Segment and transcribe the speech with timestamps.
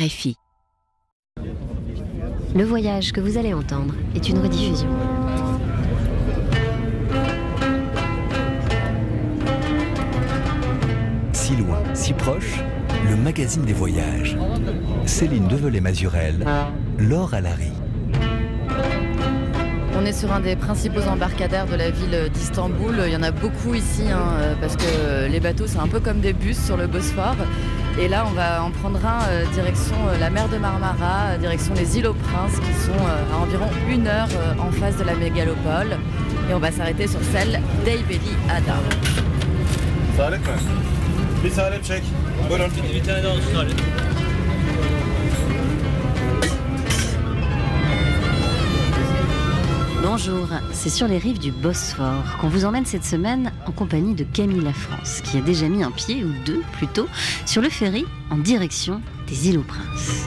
[0.00, 0.36] RFI.
[2.54, 4.88] Le voyage que vous allez entendre est une rediffusion.
[11.32, 12.60] Si loin, si proche,
[13.08, 14.38] le magazine des voyages.
[15.04, 16.46] Céline Develay-Mazurel,
[16.98, 17.72] Laure Alary.
[20.00, 23.02] On est sur un des principaux embarcadères de la ville d'Istanbul.
[23.06, 26.20] Il y en a beaucoup ici hein, parce que les bateaux c'est un peu comme
[26.20, 27.34] des bus sur le Bosphore.
[28.00, 31.74] Et là on va en prendre un euh, direction euh, la mer de Marmara, direction
[31.74, 35.98] les îles aux Princes qui sont à environ une heure en face de la mégalopole.
[36.48, 38.76] Et on va s'arrêter sur celle d'Eybeli Ada.
[50.02, 54.22] Bonjour, c'est sur les rives du Bosphore qu'on vous emmène cette semaine en compagnie de
[54.22, 57.08] Camille La France, qui a déjà mis un pied, ou deux plutôt,
[57.46, 60.26] sur le ferry en direction des îles aux Princes.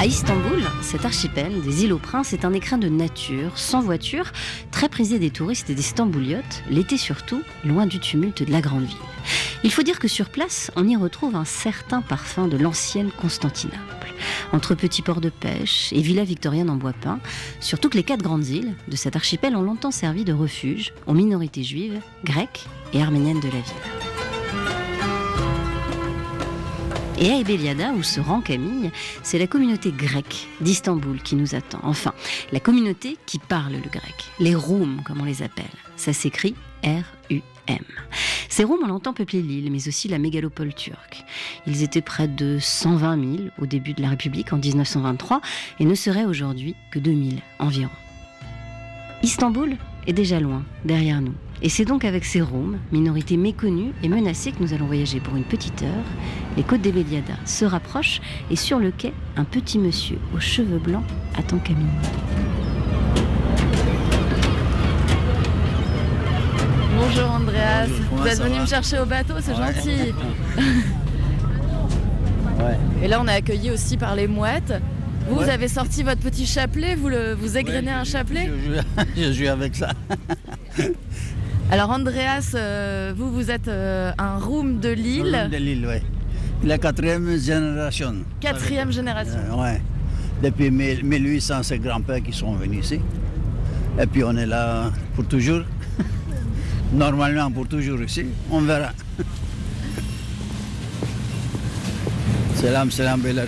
[0.00, 4.32] À Istanbul, cet archipel des îles aux Princes est un écrin de nature, sans voiture,
[4.72, 8.84] très prisé des touristes et des stambouliotes, l'été surtout, loin du tumulte de la grande
[8.84, 8.96] ville.
[9.62, 14.05] Il faut dire que sur place, on y retrouve un certain parfum de l'ancienne Constantinople.
[14.52, 17.20] Entre petits ports de pêche et villas victoriennes en bois peint,
[17.60, 21.14] sur toutes les quatre grandes îles de cet archipel ont longtemps servi de refuge aux
[21.14, 24.06] minorités juives, grecques et arméniennes de la ville.
[27.18, 28.90] Et à Ebeliada, où se rend Camille,
[29.22, 31.80] c'est la communauté grecque d'Istanbul qui nous attend.
[31.82, 32.12] Enfin,
[32.52, 34.14] la communauté qui parle le grec.
[34.38, 35.64] Les Roum, comme on les appelle.
[35.96, 37.84] Ça s'écrit R-U-M.
[38.56, 41.26] Ces Roums ont longtemps peuplé l'île, mais aussi la mégalopole turque.
[41.66, 45.42] Ils étaient près de 120 000 au début de la République en 1923
[45.78, 47.90] et ne seraient aujourd'hui que 2000 environ.
[49.22, 51.34] Istanbul est déjà loin, derrière nous.
[51.60, 55.36] Et c'est donc avec ces Roms, minorité méconnue et menacée, que nous allons voyager pour
[55.36, 56.06] une petite heure.
[56.56, 61.04] Les côtes d'Ebeliada se rapprochent et sur le quai, un petit monsieur aux cheveux blancs
[61.36, 61.84] attend Camille.
[66.96, 69.74] Bonjour Andreas, Bonjour, vous êtes venu me chercher au bateau, c'est Ouais.
[69.74, 70.14] gentil.
[72.58, 72.78] Ouais.
[73.02, 74.72] Et là on est accueilli aussi par les mouettes.
[75.28, 78.80] Vous, avez sorti votre petit chapelet, vous, le, vous égrenez un chapelet Je joue,
[79.16, 79.90] je joue avec ça.
[81.70, 86.02] Alors Andreas, euh, vous, vous êtes euh, un room de De Lille, l'île, ouais.
[86.64, 88.14] La quatrième génération.
[88.40, 89.38] quatrième génération.
[89.52, 89.80] Euh, ouais.
[90.42, 93.00] Depuis 1000 1800, c'est grands-pères qui sont venus ici.
[94.00, 95.62] Et puis on est là pour toujours.
[96.92, 98.26] Normalement pour toujours ici.
[98.50, 98.90] On verra.
[102.60, 103.46] Selam, selam beyler.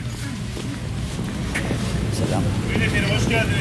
[2.12, 2.42] Selam.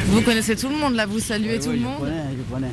[0.08, 2.24] Vous connaissez tout le monde là, vous saluez Oui, tout oui, le je monde connais,
[2.36, 2.72] je connais.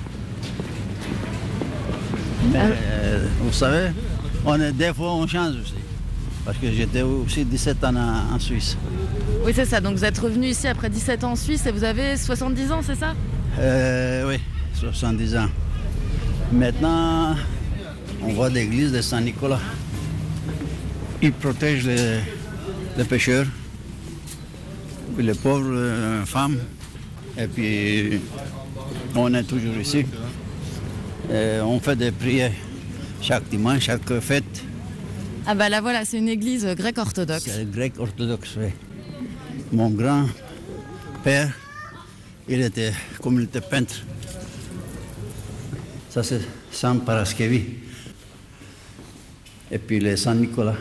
[2.52, 3.90] Mais euh, vous savez,
[4.46, 5.74] on est, des fois on change aussi.
[6.44, 8.78] Parce que j'étais aussi 17 ans en, en Suisse.
[9.44, 11.84] Oui c'est ça, donc vous êtes revenu ici après 17 ans en Suisse et vous
[11.84, 13.14] avez 70 ans, c'est ça?
[13.60, 14.40] Euh, oui,
[14.74, 15.48] 70 ans.
[16.52, 17.36] Maintenant,
[18.22, 19.60] on voit l'église de Saint-Nicolas.
[21.22, 22.20] Il protège les,
[22.98, 23.48] les pêcheurs,
[25.18, 26.58] les pauvres euh, femmes.
[27.38, 28.22] Et puis,
[29.16, 30.06] on est toujours ici.
[31.32, 32.52] Et on fait des prières
[33.22, 34.64] chaque dimanche, chaque fête.
[35.48, 37.46] Ah bah là voilà, c'est une église grecque orthodoxe.
[37.46, 38.70] C'est grec orthodoxe, oui.
[39.72, 41.52] Mon grand-père,
[42.48, 43.96] il était, comme il était peintre.
[46.15, 46.41] Ça, c'est
[46.73, 47.63] Saint Paraskevi.
[49.71, 50.77] Et puis les Saint-Nicolas,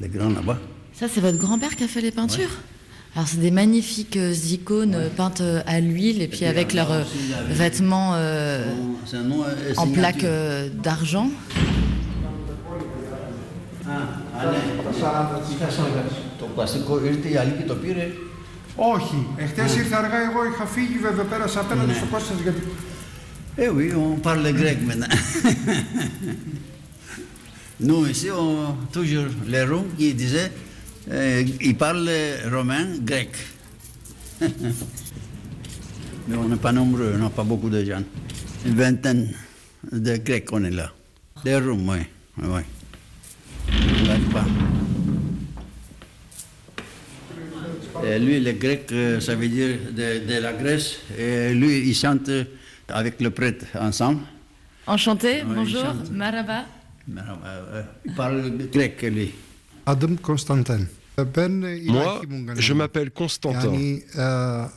[0.00, 0.58] les grands là-bas.
[0.98, 2.54] Ça, c'est votre grand-père qui a fait les peintures
[3.14, 6.74] Alors, c'est des magnifiques euh, icônes euh, peintes euh, à l'huile et puis puis, avec
[6.74, 8.64] alors, leurs euh, aussi, il y avait- vêtements euh,
[9.06, 9.92] C'est un nom et en signature.
[9.94, 11.28] plaques euh, d'argent.
[13.88, 14.58] Ah, ναι.
[16.38, 18.10] Το πλαστικό ήρθε η άλλη και το πήρε.
[18.76, 19.26] Όχι.
[19.36, 22.62] Εχθέ ήρθα αργά, εγώ είχα φύγει, βέβαια πέρασα απέναντι στο Κώστας γιατί.
[23.57, 25.07] eh oui, on parle grec maintenant.
[27.81, 30.51] Nous, ici, on, toujours les Roms qui disaient,
[31.09, 32.09] euh, ils parlent
[32.49, 33.29] romain, grec.
[34.41, 38.03] Mais on n'est pas nombreux, on n'a pas beaucoup de gens.
[38.65, 39.33] Une vingtaine
[39.91, 40.93] de Grecs, on est là.
[41.43, 41.97] Des Roms, oui.
[42.43, 42.61] oui.
[43.69, 44.45] On n'arrive pas.
[48.05, 50.97] Et lui, le grec, euh, ça veut dire de, de la Grèce.
[51.19, 52.29] Et lui, il chante
[52.93, 54.21] avec le prêtre ensemble.
[54.87, 56.65] Enchanté, Ouais, bonjour, maraba.
[57.09, 57.19] Euh,
[57.73, 59.31] euh, Il parle grec, lui.
[59.85, 60.85] Adım Konstantin.
[61.35, 62.21] Ben Moi,
[62.57, 63.99] je m'appelle Constantin.
[64.15, 64.67] E,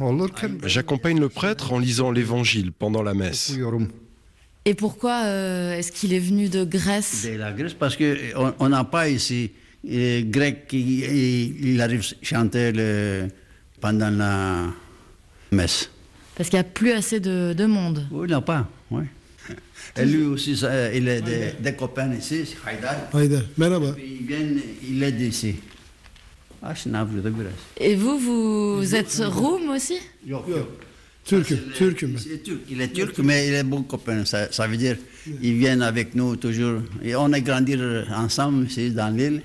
[0.00, 3.56] olurken J'accompagne le prêtre en lisant l'évangile pendant la messe.
[4.64, 5.24] Et pourquoi
[5.76, 7.26] est-ce qu'il est venu de Grèce?
[7.26, 9.52] De la Grèce, parce qu'on n'a pas ici
[9.84, 11.04] grec qui
[11.60, 13.28] il, arrive chanter le,
[13.80, 14.66] pendant la
[15.52, 15.90] messe.
[16.38, 18.06] Parce qu'il n'y a plus assez de, de monde.
[18.10, 19.02] Oui, il n'y a pas, oui.
[19.96, 22.94] Et lui aussi, ça, il a des, des, copains ici, Haïdar.
[23.12, 23.94] Haïdar, merhaba.
[23.98, 24.38] Il vient,
[24.88, 25.56] il est d'ici.
[26.62, 26.74] Ah,
[27.76, 29.98] Et vous, vous êtes roum aussi?
[30.26, 30.68] Yok, yok.
[31.28, 32.18] Türk'üm, Türk'üm ben.
[32.18, 32.60] C'est turc.
[32.70, 34.24] Il est turc, mais il est bon copain.
[34.24, 34.96] Ça, ça veut dire
[35.42, 36.80] il vient avec nous toujours.
[37.02, 37.76] Et on a grandi
[38.16, 39.42] ensemble ici dans l'île.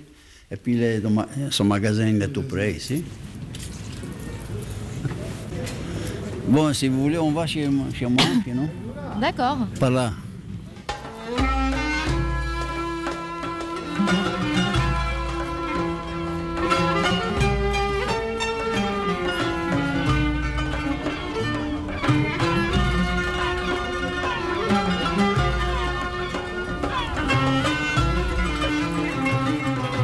[0.50, 3.04] Et puis il est dans ma, son magasin il est tout près ici.
[6.54, 8.24] Bon, si vous voulez, on va chez, chez moi,
[8.54, 8.70] non
[9.20, 9.58] D'accord.
[9.80, 10.12] Par là.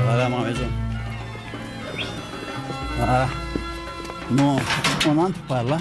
[0.03, 0.61] Voilà ma maison.
[2.97, 3.27] Voilà.
[4.31, 4.57] Bon,
[5.07, 5.77] on entre par là.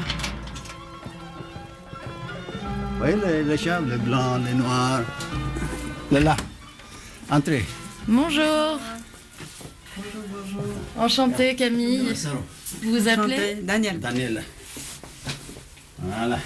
[2.98, 5.02] Vous voyez les, les chats, les blancs, les noirs.
[6.10, 6.36] Les là.
[7.30, 7.64] Entrez.
[8.06, 8.80] Bonjour.
[10.98, 12.12] Enchantée Camille.
[12.82, 14.00] Vous vous appelez Daniel.
[14.00, 14.42] Daniel.
[16.00, 16.38] Voilà.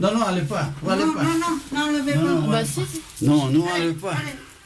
[0.00, 0.70] Non, non, allez pas.
[0.82, 1.22] Vous allez Non, pas.
[1.24, 2.28] non, non, n'enlevez Non, pas.
[2.40, 2.80] non, Bah si,
[3.16, 3.24] si.
[3.26, 4.14] Non, nous, allez pas.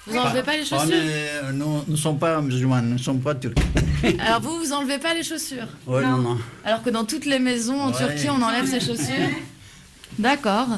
[0.07, 3.35] Vous enlevez pas les chaussures est- nous ne sommes pas musulmans, nous ne sommes pas
[3.35, 3.55] turcs.
[4.21, 6.39] Alors vous, vous enlevez pas les chaussures Oui, non, non.
[6.65, 7.97] Alors que dans toutes les maisons en Ouais.
[7.97, 9.31] Turquie, on enlève ses chaussures
[10.19, 10.69] D'accord.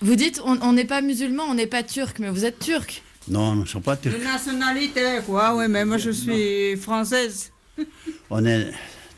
[0.00, 3.02] Vous dites, on n'est pas musulman, on n'est pas turc, mais vous êtes turc.
[3.28, 4.18] Non, nous ne sommes pas De turcs.
[4.22, 5.54] nationalité, quoi.
[5.56, 7.52] Oui, mais moi, je suis française.
[8.30, 8.72] On, est,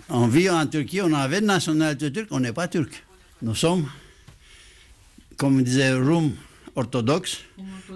[0.08, 3.04] on vit en Turquie, on avait une nationalité turque, on n'est pas turc.
[3.42, 3.88] Nous sommes,
[5.36, 6.32] comme disait Roum,
[6.76, 7.40] orthodoxes,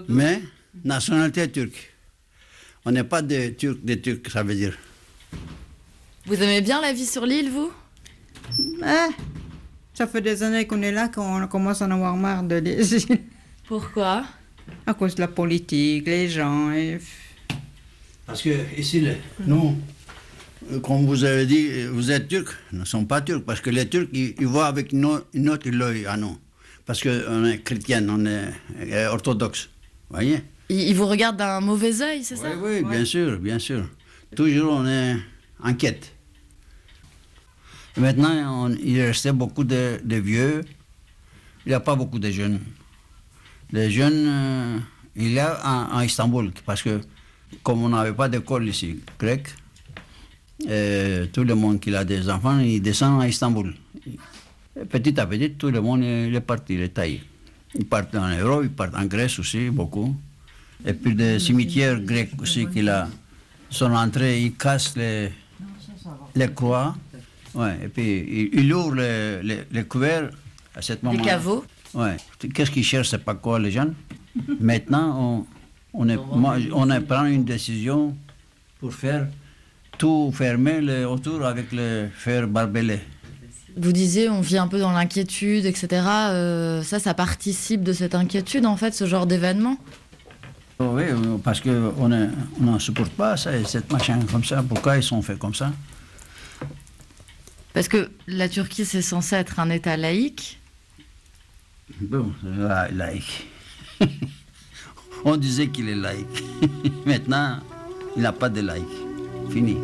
[0.07, 0.41] mais
[0.83, 1.93] nationalité turque.
[2.85, 4.77] On n'est pas des Turcs, des Turcs, ça veut dire.
[6.25, 7.71] Vous aimez bien la vie sur l'île, vous?
[8.81, 9.13] Eh,
[9.99, 12.77] ça fait des années qu'on est là, qu'on commence à en avoir marre de les...
[13.67, 14.23] Pourquoi?
[14.87, 16.71] À cause de la politique, les gens.
[16.71, 16.99] Et...
[18.25, 19.05] Parce que ici,
[19.45, 19.75] nous,
[20.81, 23.89] comme vous avez dit, vous êtes turcs, nous ne sommes pas turcs, parce que les
[23.89, 26.37] Turcs, ils, ils voient avec no- une autre œil à nous.
[26.85, 28.45] Parce qu'on est chrétien, on est
[28.93, 29.69] euh, orthodoxe.
[30.09, 30.39] voyez?
[30.69, 32.51] Ils, ils vous regardent d'un mauvais œil, c'est ça?
[32.55, 33.83] Oui, oui, bien sûr, bien sûr.
[34.33, 35.17] Toujours, on est
[35.61, 36.13] en quête.
[37.97, 40.63] Maintenant, il restait beaucoup de, vieux.
[41.65, 42.59] Il n'y a pas beaucoup de jeunes.
[43.71, 44.79] Les jeunes, euh,
[45.15, 45.59] il y a
[45.93, 47.01] en, Istanbul, parce que
[47.61, 49.47] comme on n'avait pas d'école ici, grec,
[50.67, 53.75] euh, tout le monde qui a des enfants, il descend à Istanbul.
[54.79, 57.21] Et petit à petit, tout le monde est parti, il est taillé.
[57.75, 60.15] Ils partent en Europe, ils partent en Grèce aussi, beaucoup.
[60.85, 63.07] Et puis des cimetières grecs aussi qu'il a,
[63.69, 65.29] sont entrés, ils cassent les,
[66.35, 66.95] les croix.
[67.55, 70.29] Ouais, et puis ils, ouvrent les, les, les couverts
[70.75, 72.17] à ce moment Des caveaux Ouais.
[72.53, 73.87] Qu'est-ce qu'ils cherchent, c'est pas quoi les gens
[74.59, 75.45] Maintenant,
[75.93, 78.15] on, on, est, moi, on a pris une décision
[78.79, 79.27] pour faire
[79.97, 82.99] tout fermer le, autour avec le fer barbelé.
[83.75, 85.87] Vous disiez, on vit un peu dans l'inquiétude, etc.
[86.29, 89.77] Euh, ça, ça participe de cette inquiétude, en fait, ce genre d'événement?
[90.79, 91.03] Oui,
[91.43, 92.27] parce qu'on ne
[92.61, 94.63] on ne supporte pas ça, cette machin comme ça.
[94.63, 95.73] Pourquoi ils sont faits comme ça?
[97.73, 100.59] Parce que la Turquie, c'est censé être un État laïque.
[102.01, 103.47] Bon, la- laïque.
[105.25, 106.43] on disait qu'il est laïque.
[107.05, 107.59] Maintenant,
[108.15, 108.85] il n'a pas de laïque.
[109.51, 109.77] Fini.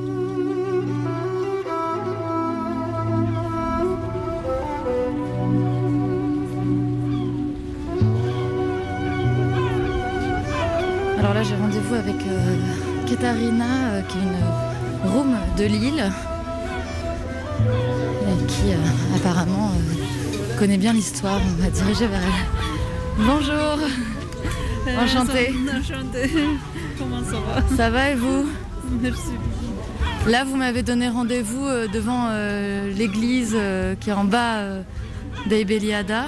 [11.19, 12.57] Alors là, j'ai rendez-vous avec euh,
[13.07, 16.11] Katarina, euh, qui est une room de Lille,
[18.65, 21.39] qui euh, apparemment euh, connaît bien l'histoire.
[21.45, 23.25] On va diriger vers elle.
[23.25, 23.77] Bonjour,
[24.99, 25.53] enchantée.
[25.79, 26.31] Enchantée.
[26.97, 27.75] Comment ça va?
[27.75, 28.45] Ça va et vous?
[29.01, 29.31] Merci.
[30.27, 34.81] Là, vous m'avez donné rendez-vous euh, devant euh, l'église euh, qui est en bas euh,
[35.47, 36.27] d'Eibeliada,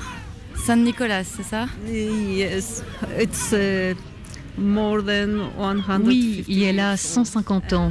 [0.56, 1.66] Saint-Nicolas, c'est ça?
[1.88, 2.84] Yes,
[3.20, 3.96] it's uh,
[4.58, 7.90] more than 150 Oui, il y a là 150 ans.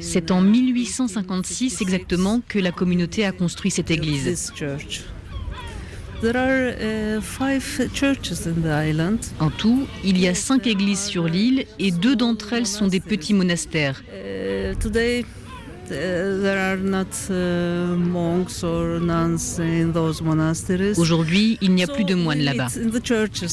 [0.00, 4.52] C'est en 1856 exactement que la communauté a construit cette église.
[4.60, 4.76] Uh.
[9.38, 13.00] En tout, il y a cinq églises sur l'île et deux d'entre elles sont des
[13.00, 14.02] petits monastères.
[14.08, 15.24] Uh, today
[20.96, 22.68] Aujourd'hui, il n'y a plus de moines là-bas.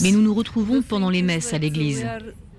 [0.02, 2.06] Mais nous nous retrouvons pendant les messes à l'église.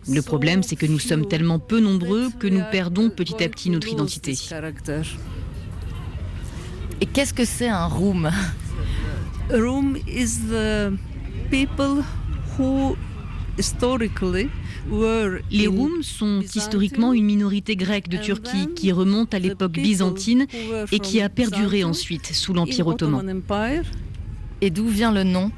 [0.08, 3.70] Le problème, c'est que nous sommes tellement peu nombreux que nous perdons petit à petit
[3.70, 4.36] notre identité.
[7.00, 8.30] Et qu'est-ce que c'est un room?
[9.50, 10.92] Room is the
[11.50, 12.02] people
[12.58, 12.96] who
[13.58, 14.48] historically
[15.50, 20.46] les Roums sont historiquement une minorité grecque de Turquie qui remonte à l'époque byzantine
[20.92, 23.42] et qui a perduré ensuite sous l'Empire ottoman.
[24.60, 25.50] Et d'où vient le nom?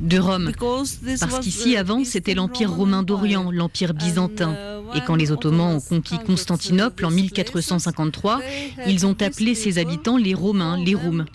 [0.00, 0.52] De Rome.
[0.58, 4.54] Parce qu'ici, avant, c'était l'Empire romain d'Orient, l'Empire byzantin.
[4.94, 8.40] Et quand les Ottomans ont conquis Constantinople en 1453,
[8.86, 11.26] ils ont appelé ses habitants les Romains, les Roums.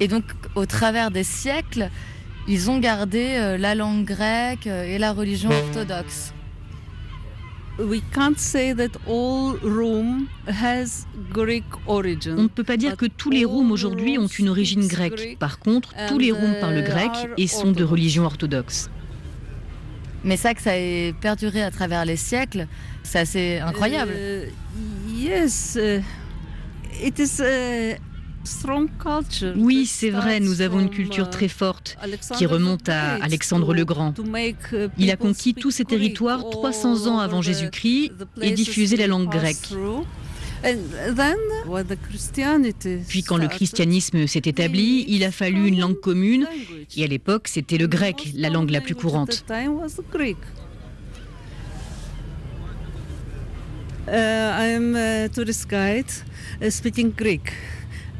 [0.00, 1.90] Et donc, au travers des siècles,
[2.48, 6.34] ils ont gardé euh, la langue grecque euh, et la religion orthodoxe.
[12.38, 15.36] On ne peut pas dire que tous les Roums aujourd'hui ont une origine grecque.
[15.38, 18.90] Par contre, tous les Roums parlent grec et sont de religion orthodoxe.
[20.22, 22.66] Mais ça que ça ait perduré à travers les siècles,
[23.02, 24.12] c'est assez incroyable.
[24.14, 24.46] Euh,
[25.12, 25.78] yes,
[27.02, 27.42] it is.
[29.56, 31.96] Oui, c'est vrai, nous avons une culture très forte
[32.36, 34.14] qui remonte à Alexandre le Grand.
[34.98, 39.72] Il a conquis tous ces territoires 300 ans avant Jésus-Christ et diffusé la langue grecque.
[43.08, 46.46] Puis quand le christianisme s'est établi, il a fallu une langue commune
[46.96, 49.44] et à l'époque c'était le grec, la langue la plus courante.
[54.06, 56.10] Uh, I am a tourist guide
[56.60, 57.52] uh, speaking Greek.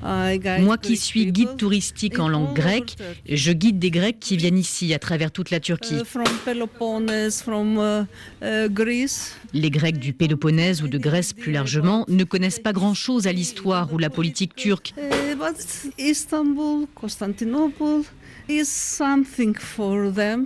[0.04, 2.96] Moi qui suis guide touristique en langue grecque,
[3.28, 5.94] je guide des Grecs qui viennent ici à travers toute la Turquie.
[9.52, 13.92] Les Grecs du Péloponnèse ou de Grèce plus largement ne connaissent pas grand-chose à l'histoire
[13.92, 14.94] ou la politique turque.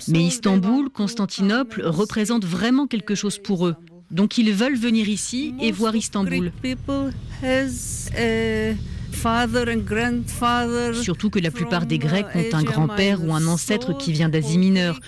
[0.08, 3.74] Mais Istanbul, Constantinople représentent vraiment quelque chose pour eux.
[4.10, 6.52] Donc ils veulent venir ici et voir Istanbul.
[10.94, 14.58] Surtout que la plupart des Grecs ont un grand-père ou un ancêtre qui vient d'Asie
[14.58, 15.00] mineure.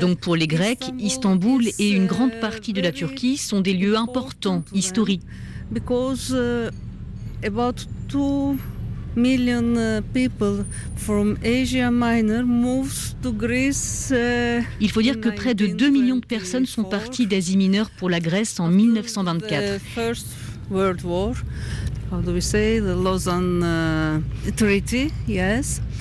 [0.00, 3.96] Donc pour les Grecs, Istanbul et une grande partie de la Turquie sont des lieux
[3.96, 5.22] importants, historiques.
[14.80, 18.10] Il faut dire que près de 2 millions de personnes sont parties d'Asie mineure pour
[18.10, 19.80] la Grèce en 1924.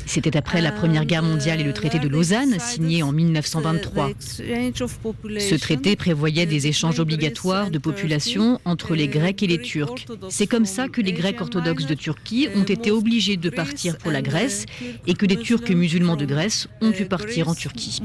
[0.06, 4.12] C'était après la Première Guerre mondiale et le traité de Lausanne, signé en 1923.
[4.20, 10.06] Ce traité prévoyait des échanges obligatoires de population entre les Grecs et les Turcs.
[10.30, 14.12] C'est comme ça que les Grecs orthodoxes de Turquie ont été obligés de partir pour
[14.12, 14.66] la Grèce
[15.08, 18.02] et que les Turcs musulmans de Grèce ont pu partir en Turquie.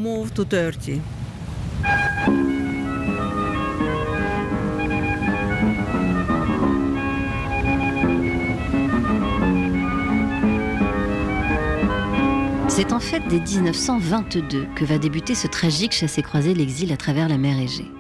[12.79, 17.37] C'est en fait dès 1922 que va débuter ce tragique chassé-croisé l'exil à travers la
[17.37, 17.91] mer Égée.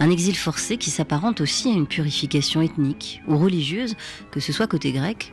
[0.00, 3.94] Un exil forcé qui s'apparente aussi à une purification ethnique ou religieuse,
[4.32, 5.32] que ce soit côté grec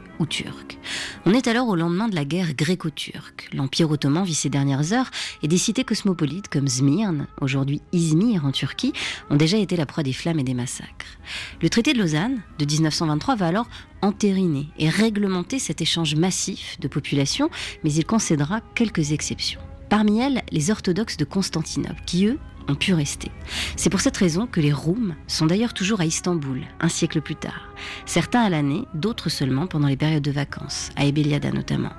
[1.25, 3.49] On est alors au lendemain de la guerre gréco-turque.
[3.53, 5.09] L'Empire ottoman vit ses dernières heures
[5.41, 8.93] et des cités cosmopolites comme Smyrne, aujourd'hui Izmir en Turquie,
[9.29, 11.17] ont déjà été la proie des flammes et des massacres.
[11.61, 13.69] Le traité de Lausanne de 1923 va alors
[14.01, 17.49] entériner et réglementer cet échange massif de population,
[17.83, 19.61] mais il concédera quelques exceptions.
[19.89, 22.39] Parmi elles, les orthodoxes de Constantinople, qui eux
[22.75, 23.31] pu rester.
[23.75, 27.35] C'est pour cette raison que les Roums sont d'ailleurs toujours à Istanbul, un siècle plus
[27.35, 27.73] tard.
[28.05, 31.93] Certains à l'année, d'autres seulement pendant les périodes de vacances, à Ebeliada notamment.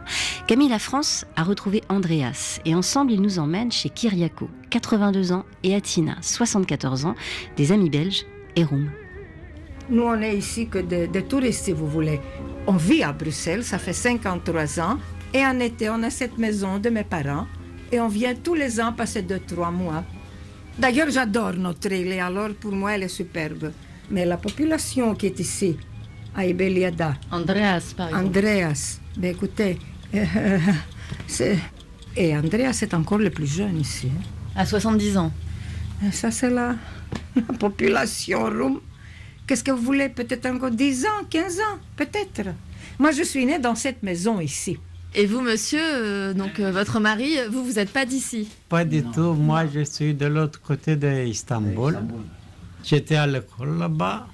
[0.46, 5.44] Camille La France a retrouvé Andreas et ensemble ils nous emmènent chez Kyriako, 82 ans,
[5.62, 7.14] et Atina, 74 ans,
[7.56, 8.24] des amis belges
[8.56, 8.90] et Roums.
[9.90, 12.20] Nous, on est ici que des touristes, si vous voulez.
[12.66, 14.98] On vit à Bruxelles, ça fait 53 ans.
[15.34, 17.46] Et en été, on a cette maison de mes parents.
[17.90, 20.04] Et on vient tous les ans passer deux, trois mois.
[20.78, 23.72] D'ailleurs, j'adore notre île et alors pour moi, elle est superbe.
[24.10, 25.76] Mais la population qui est ici,
[26.34, 27.14] à Ibeliada.
[27.30, 28.26] Andreas, par exemple.
[28.26, 29.00] Andreas.
[29.16, 29.78] Ben écoutez,
[31.26, 31.58] c'est.
[32.16, 34.08] Et Andreas est encore le plus jeune ici.
[34.08, 34.22] Hein.
[34.54, 35.32] À 70 ans.
[36.10, 36.74] Ça, c'est la,
[37.36, 38.80] la population roume.
[39.46, 42.48] Qu'est-ce que vous voulez Peut-être encore 10 ans, 15 ans, peut-être?
[42.98, 44.78] Moi, je suis née dans cette maison ici.
[45.14, 49.02] Et vous, monsieur, euh, donc euh, votre mari, vous, vous n'êtes pas d'ici Pas du
[49.02, 49.34] tout.
[49.34, 51.98] Moi, je suis de l'autre côté d'Istanbul.
[52.82, 54.26] J'étais à l'école là-bas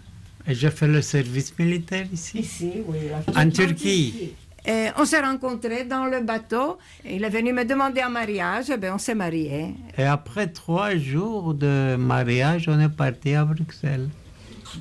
[0.46, 2.38] et j'ai fait le service militaire ici.
[2.38, 2.96] Ici, oui.
[3.34, 4.32] En Turquie.
[4.64, 6.78] Et on s'est rencontrés dans le bateau.
[7.04, 9.74] Il est venu me demander un mariage, et bien on s'est mariés.
[9.96, 14.08] Et après trois jours de mariage, on est parti à Bruxelles.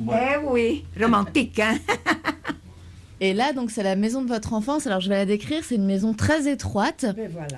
[0.02, 1.78] Eh oui, romantique, hein?
[3.20, 4.86] Et là, donc, c'est la maison de votre enfance.
[4.88, 5.64] Alors, je vais la décrire.
[5.64, 7.06] C'est une maison très étroite.
[7.18, 7.58] Et voilà.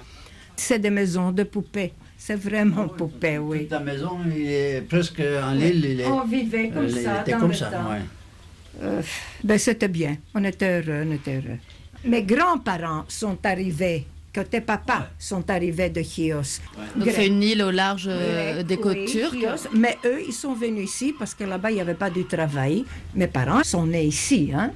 [0.56, 1.94] C'est des maisons de poupées.
[2.18, 3.68] C'est vraiment poupée, oui.
[3.68, 5.86] Ta maison, il est presque en l'île.
[5.86, 7.90] il est- On vivait comme il ça, était dans comme le ça, temps.
[7.92, 8.02] ouais.
[8.82, 9.02] Euh,
[9.44, 10.18] ben, c'était bien.
[10.36, 11.58] On était heureux, on était heureux.
[12.06, 16.60] Mes grands-parents sont arrivés, côté papa, sont arrivés de Chios.
[16.96, 19.36] Donc, c'est une île au large euh, des côtes Oui, turques.
[19.40, 19.70] Chios.
[19.74, 22.86] Mais eux, ils sont venus ici parce que là-bas, il n'y avait pas du travail.
[23.16, 24.72] Mes parents sont nés ici, hein.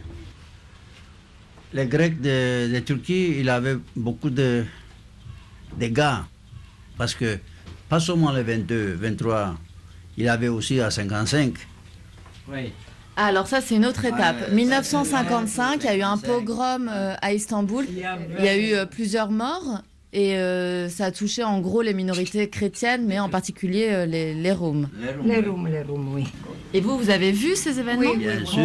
[1.74, 4.63] Les Grecs de, de Turquie, il avait beaucoup de,
[5.80, 6.25] de gars.
[6.98, 7.39] Parce que,
[7.89, 9.56] pas seulement les 22, 23,
[10.18, 11.53] il avait aussi à 55.
[12.50, 12.72] Oui.
[13.15, 14.50] Ah, alors ça, c'est une autre étape.
[14.50, 16.27] Ouais, 1955, il y a eu un 55.
[16.27, 17.86] pogrom euh, à Istanbul.
[17.89, 17.98] Il
[18.44, 22.48] y a eu euh, plusieurs morts et euh, ça a touché en gros les minorités
[22.50, 24.89] chrétiennes, mais en particulier les, les Roms.
[25.25, 26.25] Les Roms, les Roms, oui.
[26.74, 28.15] Et vous, vous avez vu ces événements?
[28.15, 28.62] Bien sûr,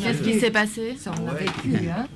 [0.00, 0.94] Qu'est-ce qui s'est passé?
[0.98, 2.06] Ça, on a vécu, hein.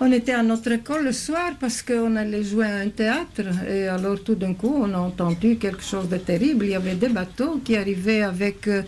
[0.00, 3.42] On était à notre école le soir parce qu'on allait jouer à un théâtre.
[3.68, 6.64] Et alors, tout d'un coup, on a entendu quelque chose de terrible.
[6.66, 8.82] Il y avait des bateaux qui arrivaient avec euh,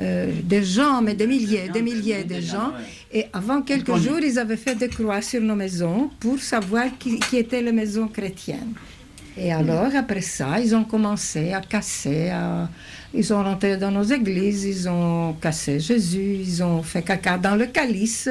[0.00, 2.72] euh, des gens, mais des milliers, des milliers de gens.
[3.12, 7.18] Et avant quelques jours, ils avaient fait des croix sur nos maisons pour savoir qui,
[7.18, 8.74] qui étaient les maisons chrétiennes.
[9.36, 12.68] Et alors, après ça, ils ont commencé à casser, à-
[13.12, 17.56] ils ont rentré dans nos églises, ils ont cassé Jésus, ils ont fait caca dans
[17.56, 18.28] le calice.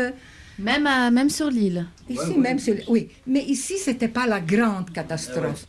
[0.59, 1.85] Même, à, même sur l'île.
[2.09, 3.09] Ici même, sur- oui.
[3.27, 5.65] Mais ici, c'était pas la grande catastrophe.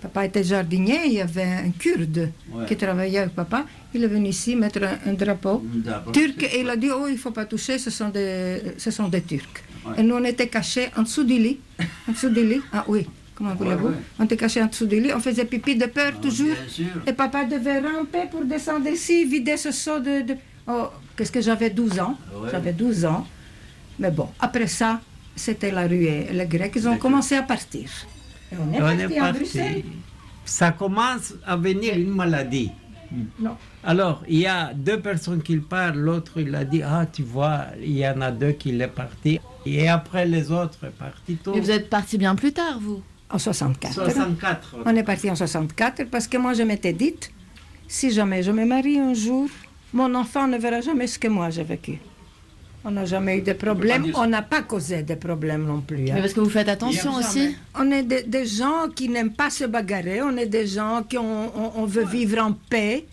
[0.00, 2.66] Papa était jardinier, il y avait un Kurde Ouais.
[2.66, 3.64] qui travaillait avec papa.
[3.92, 5.64] Il est venu ici mettre un, un drapeau
[6.12, 9.08] turc et il a dit, oh, il faut pas toucher, ce sont des, ce sont
[9.08, 9.42] des Turcs.
[9.84, 9.94] Ouais.
[9.98, 11.58] Et nous, on était cachés en dessous du lit.
[12.08, 12.60] En dessous du lit.
[12.72, 13.88] Ah oui, comment voulez-vous?
[13.88, 13.94] ouais.
[14.20, 16.46] On était cachés en dessous du lit, on faisait pipi de peur Ah, toujours.
[16.54, 16.86] bien sûr.
[17.06, 20.20] Et papa devait ramper pour descendre ici, vider ce seau de...
[20.22, 20.36] de-
[20.70, 22.50] Oh, qu'est-ce que j'avais 12 ans Ouais.
[22.52, 23.26] J'avais 12 ans.
[23.98, 25.00] Mais bon, après ça,
[25.34, 26.28] c'était la ruée.
[26.32, 27.88] Les Grecs, ils ont commencé à partir.
[28.52, 29.38] Et on est on parti est à parti.
[29.38, 29.84] Bruxelles.
[30.44, 32.70] Ça commence à venir une maladie.
[33.40, 33.56] Non.
[33.84, 37.66] Alors, il y a deux personnes qui parlent, l'autre il a dit, ah tu vois,
[37.80, 39.40] il y en a deux qui sont partis.
[39.64, 41.52] Et après les autres sont partis tous.
[41.54, 43.02] Mais vous êtes parti bien plus tard, vous.
[43.30, 43.92] En 64.
[43.94, 44.76] 64.
[44.86, 47.30] On est parti en 64 parce que moi, je m'étais dite,
[47.86, 49.48] si jamais je me marie un jour,
[49.92, 51.98] mon enfant ne verra jamais ce que moi j'ai vécu.
[52.88, 56.08] On n'a jamais eu de problèmes, on n'a pas causé de problèmes non plus.
[56.08, 56.14] hein.
[56.14, 57.54] Mais parce que vous faites attention aussi.
[57.78, 61.18] On est des, des gens qui n'aiment pas se bagarrer, on est des gens qui
[61.18, 63.04] on, on veut vivre en paix,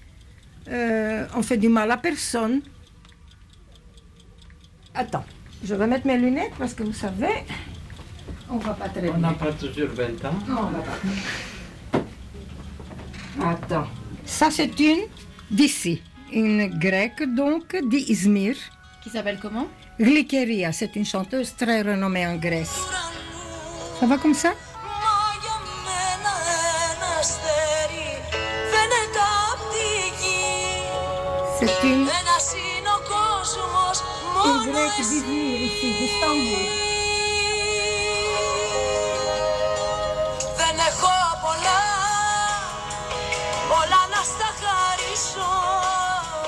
[0.67, 2.55] Euh, on fait du mal à personne.
[4.95, 5.25] Attends,
[5.63, 7.35] je vais mettre mes lunettes parce que vous savez,
[8.49, 9.27] on va pas très On bien.
[9.27, 10.39] n'a pas toujours 20 ans.
[10.47, 10.83] Non, on va
[13.39, 13.49] pas.
[13.51, 13.87] Attends,
[14.25, 15.03] ça c'est une
[15.51, 16.01] d'ici,
[16.33, 18.55] une grecque donc d'Izmir
[19.05, 19.67] qui s'appelle comment
[19.99, 22.81] Glikeria, c'est une chanteuse très renommée en Grèce.
[23.99, 24.53] Ça va comme ça
[31.59, 32.07] C'est une,
[34.45, 35.21] une grecque ici,
[35.99, 36.65] d'Istanbul.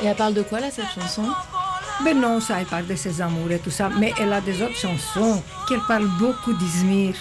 [0.01, 1.23] Et elle parle de quoi là cette chanson?
[2.03, 4.61] Ben non, ça, elle parle de ses amours et tout ça, mais elle a des
[4.61, 7.15] autres chansons qu'elle parle beaucoup d'Izmir,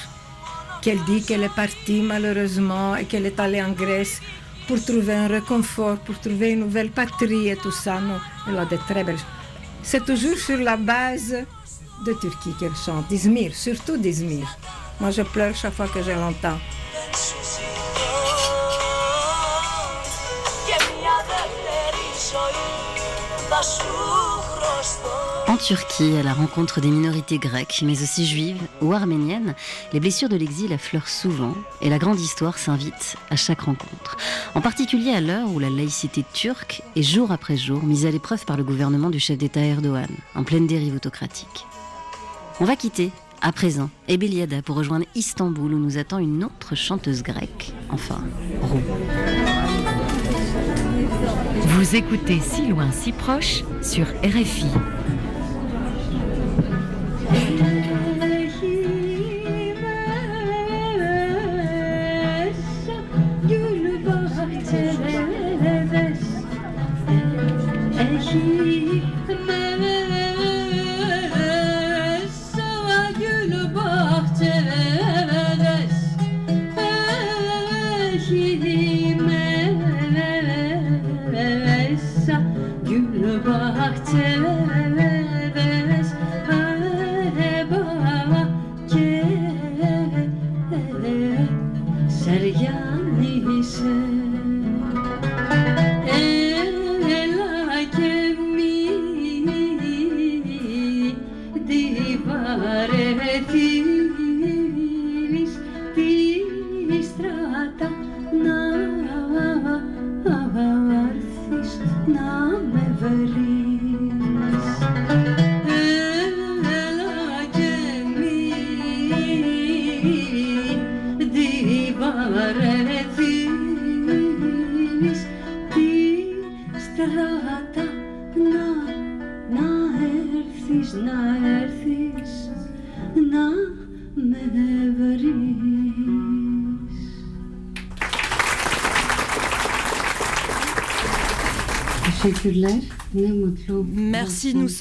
[0.82, 4.20] qu'elle dit qu'elle est partie malheureusement et qu'elle est allée en Grèce
[4.68, 8.00] pour trouver un réconfort, pour trouver une nouvelle patrie et tout ça.
[8.00, 9.18] Non, elle a de très belles
[9.82, 11.34] C'est toujours sur la base
[12.04, 14.46] de Turquie qu'elle chante, d'Izmir, surtout d'Izmir.
[15.00, 16.58] Moi, je pleure chaque fois que je l'entends.
[25.56, 29.54] En Turquie, à la rencontre des minorités grecques, mais aussi juives ou arméniennes,
[29.94, 34.18] les blessures de l'exil affleurent souvent et la grande histoire s'invite à chaque rencontre.
[34.54, 38.44] En particulier à l'heure où la laïcité turque est jour après jour mise à l'épreuve
[38.44, 41.64] par le gouvernement du chef d'État Erdogan, en pleine dérive autocratique.
[42.60, 47.22] On va quitter, à présent, Ebeliada pour rejoindre Istanbul où nous attend une autre chanteuse
[47.22, 48.22] grecque, enfin,
[48.60, 48.82] roux.
[51.62, 54.66] Vous écoutez Si loin, si proche sur RFI.
[64.64, 65.15] to live.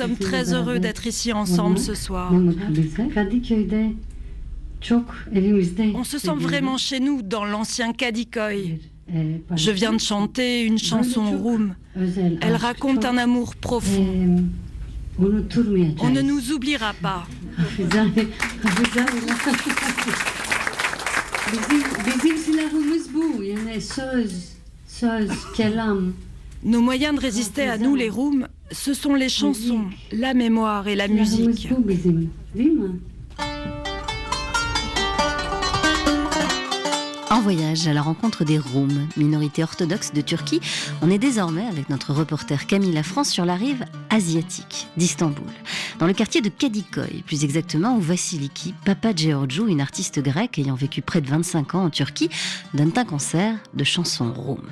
[0.05, 2.31] Sommes très heureux d'être ici ensemble ce soir.
[5.93, 8.79] On se sent vraiment chez nous dans l'ancien Kadikoy.
[9.55, 11.75] Je viens de chanter une chanson roum.
[11.95, 14.43] Elle raconte un amour profond.
[15.17, 17.25] On ne nous oubliera pas.
[26.63, 30.95] Nos moyens de résister à nous, les Roums, ce sont les chansons, la mémoire et
[30.95, 31.69] la musique.
[37.45, 40.61] Voyage à la rencontre des Roums, minorité orthodoxe de Turquie,
[41.03, 45.45] on est désormais avec notre reporter Camille Lafrance sur la rive asiatique d'Istanbul,
[45.99, 50.73] dans le quartier de Kadikoy, plus exactement où Vasiliki, Papa Georgiou, une artiste grecque ayant
[50.73, 52.31] vécu près de 25 ans en Turquie,
[52.73, 54.67] donne un concert de chansons Roum.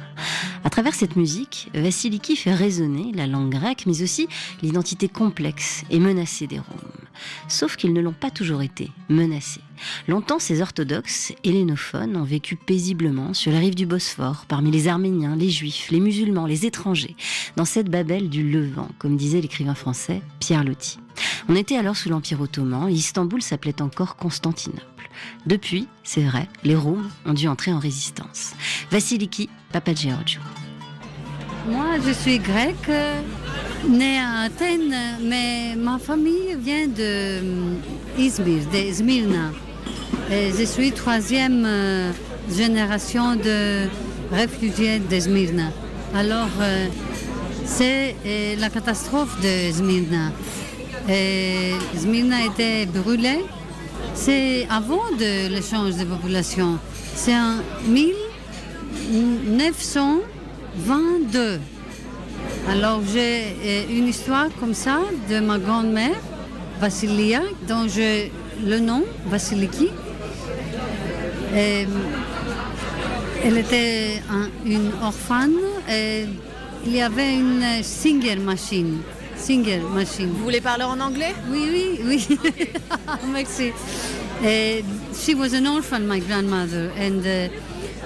[0.64, 4.28] À travers cette musique, Vasiliki fait résonner la langue grecque, mais aussi
[4.64, 7.08] l'identité complexe et menacée des Roums.
[7.48, 9.62] Sauf qu'ils ne l'ont pas toujours été, menacés.
[10.08, 15.36] Longtemps, ces orthodoxes hellénophones ont vécu paisiblement sur la rive du Bosphore, parmi les Arméniens,
[15.36, 17.16] les Juifs, les musulmans, les étrangers,
[17.56, 21.00] dans cette Babel du Levant, comme disait l'écrivain français Pierre Loti.
[21.50, 25.10] On était alors sous l'Empire ottoman et Istanbul s'appelait encore Constantinople.
[25.46, 28.54] Depuis, c'est vrai, les Roums ont dû entrer en résistance.
[28.92, 30.42] Vasiliki Papageorgiou.
[31.66, 32.92] Moi, je suis grecque,
[33.88, 37.40] née à Athènes, mais ma famille vient de
[38.18, 39.52] Izmir, de Smyrna.
[40.30, 42.12] Je suis troisième euh,
[42.50, 43.88] génération de
[44.32, 45.72] réfugiés de Smyrna.
[46.14, 46.88] Alors, euh,
[47.66, 50.32] c'est euh, la catastrophe de Smyrna.
[51.10, 53.46] Et Smyrna était brûlée.
[54.16, 56.78] C'est avant de l'échange de population.
[57.16, 57.58] C'est en
[60.76, 61.60] 1922.
[62.70, 66.16] Alors j'ai euh, une histoire comme ça de ma grand-mère,
[66.80, 68.32] Vassilia, dont j'ai
[68.66, 69.90] le nom, Vasiliki.
[71.56, 71.86] Et,
[73.46, 75.58] elle était un- une orphane
[75.92, 76.26] et
[76.86, 79.00] il y avait une singer machine.
[79.36, 80.30] Singer machine.
[80.30, 81.34] Vous voulez parler en anglais?
[81.52, 82.38] Oui, oui, oui.
[83.34, 83.72] Merci.
[84.44, 84.84] Et
[85.14, 87.50] she was an orphan, my grandmother, and uh,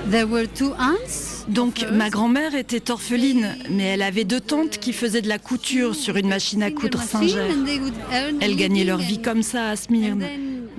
[0.10, 1.37] there were two aunts.
[1.48, 5.96] Donc ma grand-mère était orpheline, mais elle avait deux tantes qui faisaient de la couture
[5.96, 7.48] sur une machine à coudre Singer.
[8.42, 10.26] Elles gagnaient leur vie comme ça à Smyrne.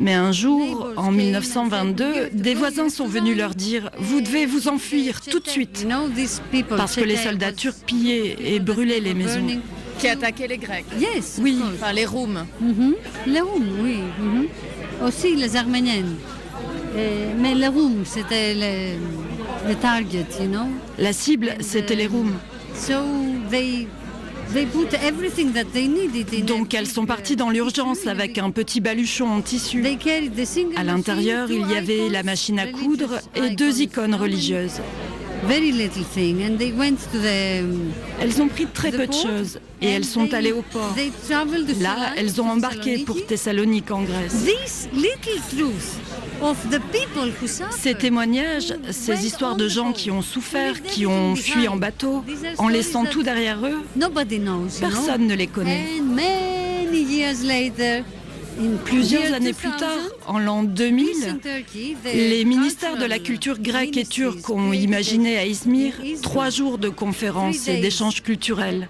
[0.01, 5.21] Mais un jour, en 1922, des voisins sont venus leur dire Vous devez vous enfuir
[5.23, 5.87] tout de suite.
[6.77, 9.47] Parce que les soldats turcs pillaient et brûlaient les maisons.
[9.99, 11.41] Qui attaquaient les Grecs Yes.
[11.43, 11.59] Oui.
[11.75, 12.47] Enfin, les Roums.
[12.61, 12.95] Mhm.
[13.27, 13.97] Les Roums, oui.
[14.21, 14.47] mhm.
[15.05, 16.15] Aussi les Arméniennes.
[16.97, 18.93] Et- mais les Roums, c'était les,
[19.67, 20.67] les target, you know?
[20.99, 22.35] La cible, c'était les Roums.
[22.75, 22.95] So
[23.51, 23.89] they,
[24.53, 28.51] they put everything that they needed in Donc elles sont parties dans l'urgence avec un
[28.51, 29.85] petit baluchon en tissu.
[30.77, 34.81] À l'intérieur, il y avait la machine à coudre et deux icônes religieuses.
[35.47, 37.65] Very little thing, and they went to the.
[38.21, 40.95] Elles ont pris très peu de choses et elles sont allées au port.
[41.81, 44.47] Là, elles ont embarqué pour Thessalonique en Grèce.
[47.71, 52.25] Ces témoignages, ces histoires de gens qui ont souffert, qui ont fui en bateau,
[52.59, 53.79] en laissant tout derrière eux,
[54.81, 55.87] personne ne les connaît.
[58.85, 61.05] Plusieurs années plus 2000, tard, en l'an 2000,
[61.41, 66.51] Turkey, the les ministères de la culture grecque et turque ont imaginé à Izmir trois
[66.51, 68.89] jours de conférences et d'échanges culturels.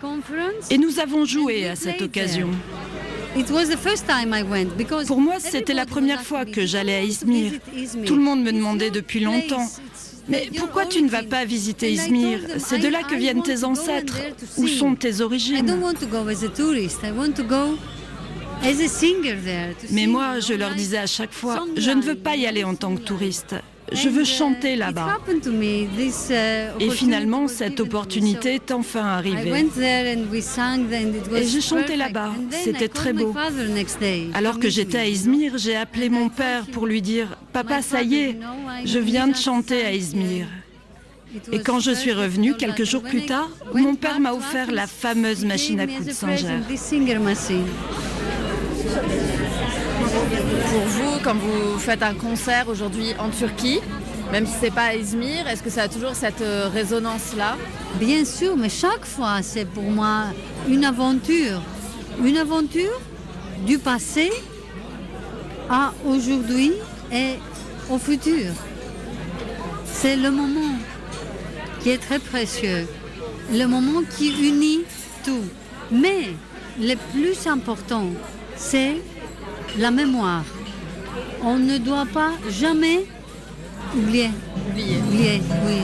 [0.70, 2.48] Et nous avons joué à cette occasion.
[5.06, 7.52] Pour moi, c'était la première fois que j'allais à Izmir.
[8.06, 9.66] Tout le monde me demandait depuis longtemps.
[10.28, 12.40] Mais pourquoi tu ne vas pas visiter Izmir?
[12.58, 14.18] C'est de là que viennent tes ancêtres.
[14.56, 15.66] Où sont tes origines?
[19.90, 22.74] Mais moi, je leur disais à chaque fois, je ne veux pas y aller en
[22.74, 23.54] tant que touriste.
[23.92, 25.18] Je veux chanter là-bas.
[26.30, 29.66] uh, Et finalement, cette opportunité est enfin arrivée.
[31.34, 32.32] Et j'ai chanté là-bas.
[32.50, 33.34] C'était très beau.
[34.34, 35.56] Alors que j'étais à Izmir.
[35.56, 38.38] J'ai appelé mon père pour lui dire Papa, ça y est,
[38.84, 40.46] je viens de chanter à Izmir.
[41.52, 45.44] Et quand je suis revenue, quelques jours plus tard, mon père m'a offert la fameuse
[45.44, 46.60] machine à coudre Sanger.
[50.70, 53.80] Pour vous, quand vous faites un concert aujourd'hui en Turquie,
[54.32, 57.56] même si c'est pas à Izmir, est-ce que ça a toujours cette euh, résonance-là?
[57.98, 60.24] Bien sûr, mais chaque fois, c'est pour moi
[60.68, 61.62] une aventure.
[62.22, 63.00] Une aventure
[63.66, 64.30] du passé
[65.70, 66.72] à aujourd'hui
[67.12, 67.34] et
[67.90, 68.52] au futur.
[69.92, 70.76] C'est le moment
[71.80, 72.86] qui est très précieux,
[73.52, 74.80] le moment qui unit
[75.24, 75.44] tout.
[75.90, 76.34] Mais
[76.78, 78.06] le plus important,
[78.58, 78.96] c'est
[79.78, 80.44] la mémoire.
[81.42, 83.06] On ne doit pas jamais
[83.96, 84.30] oublier.
[84.70, 84.98] Oublier.
[84.98, 85.82] Oublier, oui.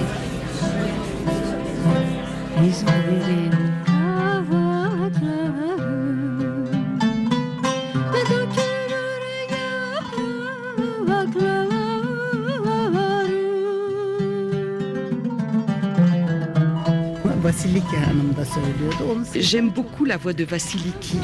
[19.34, 21.18] J'aime beaucoup la voix de Vasiliki.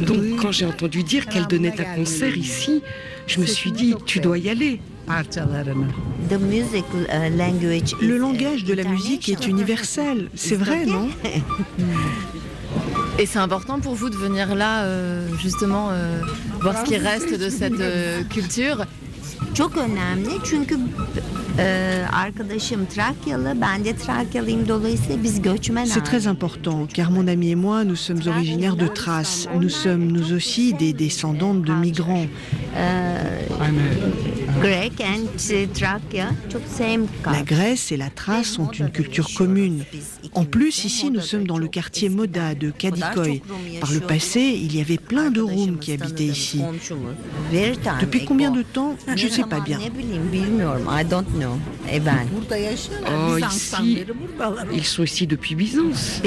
[0.00, 2.82] Donc quand j'ai entendu dire qu'elle donnait un concert ici,
[3.26, 4.80] je me suis dit, tu dois y aller.
[8.00, 11.08] Le langage de la musique est universel, c'est vrai, non?
[13.18, 16.20] Et c'est important pour vous de venir là, euh, justement, euh,
[16.60, 18.84] voir ce qui reste de cette euh, culture.
[19.54, 20.78] Çok önemli çünkü
[25.84, 29.48] ben C'est très important car mon ami et moi nous sommes originaires de Thrace.
[29.60, 32.26] Nous sommes nous aussi des descendants de migrants.
[37.32, 39.84] La Grèce et la Thrace ont une culture commune.
[40.34, 43.42] En plus, ici, nous sommes dans le quartier Moda de Kadikoy.
[43.80, 46.60] Par le passé, il y avait plein de Roms qui habitaient ici.
[48.00, 48.96] Depuis combien de temps?
[49.16, 49.78] Je ne sais pas bien.
[53.06, 54.04] Oh, ici,
[54.72, 56.20] ils sont ici depuis Byzance.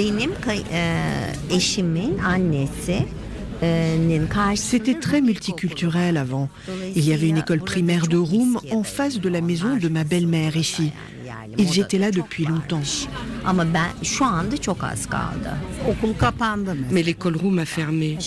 [4.56, 6.50] C'était très multiculturel avant.
[6.96, 10.04] Il y avait une école primaire de Roum en face de la maison de ma
[10.04, 10.92] belle-mère ici.
[11.58, 12.82] Ils étaient là depuis longtemps.
[16.92, 18.18] Mais l'école Roum a fermé.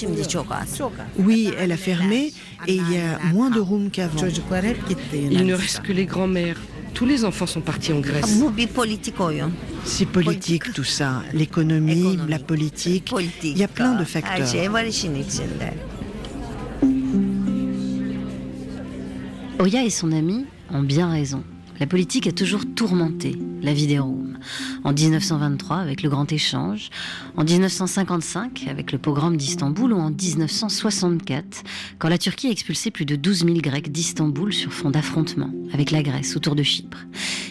[1.18, 2.32] Oui, elle a fermé
[2.66, 4.18] et il y a moins de Roum qu'avant.
[5.12, 6.56] Il ne reste que les grands-mères.
[6.94, 8.40] Tous les enfants sont partis en Grèce.
[9.84, 13.12] C'est politique tout ça, l'économie, la politique.
[13.42, 14.46] Il y a plein de facteurs.
[19.60, 21.44] Oya et son ami ont bien raison.
[21.80, 24.38] La politique a toujours tourmenté la vie des Roms.
[24.84, 26.90] En 1923 avec le Grand Échange,
[27.38, 31.62] en 1955 avec le pogrom d'Istanbul ou en 1964
[31.98, 35.90] quand la Turquie a expulsé plus de 12 000 Grecs d'Istanbul sur fond d'affrontement avec
[35.90, 37.06] la Grèce autour de Chypre.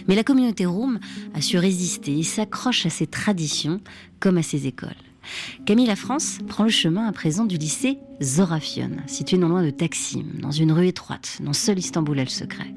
[0.07, 0.99] Mais la communauté rom
[1.33, 3.81] a su résister et s'accroche à ses traditions
[4.19, 5.08] comme à ses écoles.
[5.65, 9.69] Camille La France prend le chemin à présent du lycée Zorafion, situé non loin de
[9.69, 12.73] Taksim, dans une rue étroite dont seul Istanbul a le secret.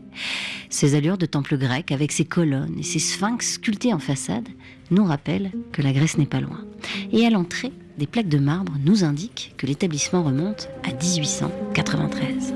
[0.71, 4.49] Ses allures de temple grec, avec ses colonnes et ses sphinx sculptés en façade,
[4.91, 6.65] nous rappellent que la Grèce n'est pas loin.
[7.13, 12.55] Et à l'entrée, des plaques de marbre nous indiquent que l'établissement remonte à 1893.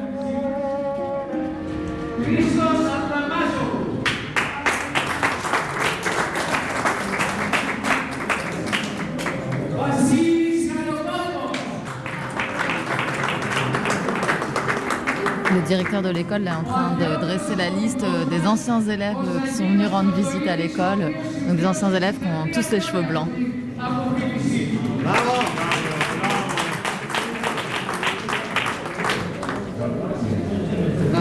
[15.67, 19.69] Directeur de l'école est en train de dresser la liste des anciens élèves qui sont
[19.69, 21.13] venus rendre visite à l'école.
[21.49, 23.29] Donc des anciens élèves qui ont tous les cheveux blancs.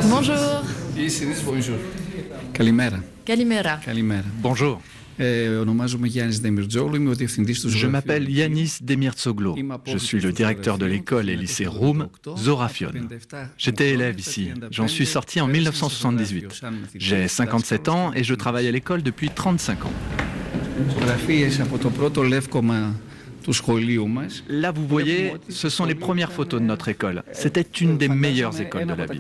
[0.10, 0.36] Bonjour.
[1.46, 1.76] Bonjour.
[2.54, 2.98] Kalimera.
[3.26, 3.78] Kalimera.
[3.84, 4.24] Kalimera.
[4.42, 4.80] Bonjour.
[7.70, 9.50] Je m'appelle Yanis Demirtsoglu.
[9.86, 12.92] Je suis le directeur de l'école et lycée Roum, Zorafion.
[13.58, 14.50] J'étais élève ici.
[14.72, 16.62] J'en suis sorti en 1978.
[16.96, 19.94] J'ai 57 ans et je travaille à l'école depuis 35 ans.
[24.50, 27.24] Là, vous voyez, ce sont les premières photos de notre école.
[27.32, 29.20] C'était une des meilleures écoles de la ville.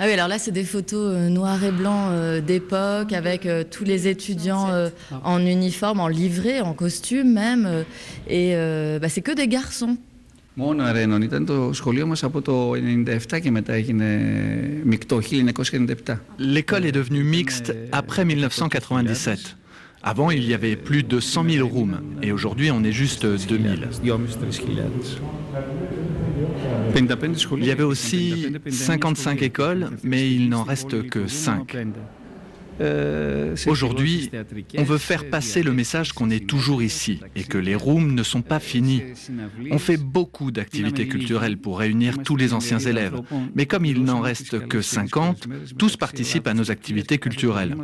[0.00, 3.62] Ah oui, alors là, c'est des photos euh, noir et blanc euh, d'époque, avec euh,
[3.74, 4.88] tous les étudiants euh,
[5.22, 7.64] en uniforme, en livrée, en costume même.
[7.66, 7.82] euh,
[8.28, 9.96] et euh, bah, c'est que des garçons.
[10.54, 14.20] Μόνο αρένων ήταν το σχολείο μας από το 1997 και μετά έγινε
[14.84, 16.16] μεικτό 1997.
[16.38, 19.38] L'école est devenue mixte après 1997.
[20.03, 23.89] Avant, il y avait plus de 100 000 rooms et aujourd'hui, on est juste 2000.
[27.57, 31.75] Il y avait aussi 55 écoles, mais il n'en reste que 5.
[32.79, 34.29] Euh, Aujourd'hui,
[34.77, 38.23] on veut faire passer le message qu'on est toujours ici et que les rooms ne
[38.23, 39.01] sont pas finis.
[39.71, 43.19] On fait beaucoup d'activités culturelles pour réunir tous les anciens élèves,
[43.55, 47.75] mais comme il n'en reste que 50, tous participent à nos activités culturelles.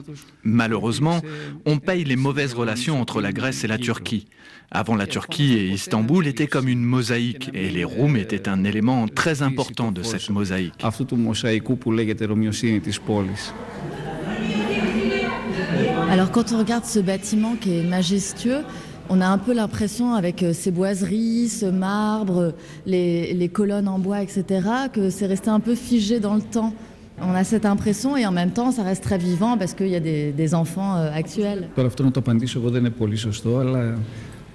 [0.44, 1.22] Malheureusement,
[1.66, 4.28] on paye les mauvaises relations entre la Grèce et la Turquie.
[4.72, 9.08] Avant la Turquie et Istanbul étaient comme une mosaïque et les rooms étaient un élément
[9.08, 10.74] très important de cette mosaïque.
[16.13, 18.60] Alors quand on regarde ce bâtiment qui est majestueux,
[19.10, 22.54] on a un peu l'impression avec euh, ces boiseries, ce marbre,
[22.86, 24.62] les, colonnes en bois, etc.,
[24.93, 26.71] que c'est resté un peu figé dans le temps.
[27.19, 29.95] On a cette impression et en même temps, ça reste très vivant parce qu'il y
[29.95, 31.69] a des, enfants euh, actuels.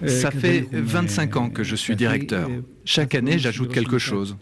[0.06, 2.48] Ça fait 25 ans que je suis directeur.
[2.84, 4.36] Chaque année, j'ajoute quelque chose.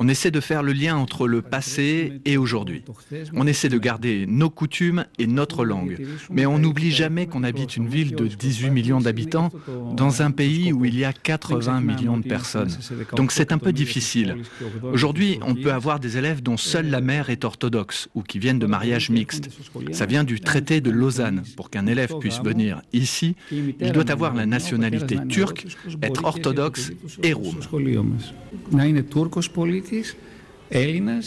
[0.00, 2.84] On essaie de faire le lien entre le passé et aujourd'hui.
[3.34, 6.06] On essaie de garder nos coutumes et notre langue.
[6.30, 9.50] Mais on n'oublie jamais qu'on habite une ville de 18 millions d'habitants
[9.92, 12.70] dans un pays où il y a 80 millions de personnes.
[13.16, 14.36] Donc c'est un peu difficile.
[14.82, 18.58] Aujourd'hui, on peut avoir des élèves dont seule la mère est orthodoxe ou qui viennent
[18.60, 19.50] de mariages mixtes.
[19.92, 21.42] Ça vient du traité de Lausanne.
[21.56, 25.66] Pour qu'un élève puisse venir ici, il doit avoir la nationalité turque,
[26.02, 27.34] être orthodoxe et
[29.88, 31.22] roume.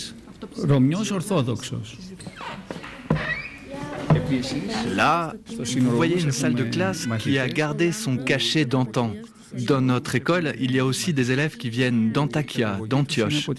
[4.95, 5.34] Là,
[5.78, 9.13] vous voyez une salle de classe qui a gardé son cachet d'antan.
[9.54, 13.50] Dans notre école, il y a aussi des élèves qui viennent d'Antakya, d'Antioche.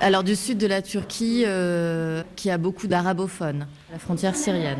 [0.00, 4.78] Alors du sud de la Turquie, euh, qui a beaucoup d'arabophones, la frontière syrienne.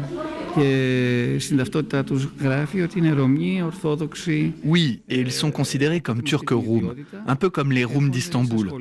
[4.64, 6.94] Oui, et ils sont considérés comme turcs roums,
[7.26, 8.72] un peu comme les roums d'Istanbul.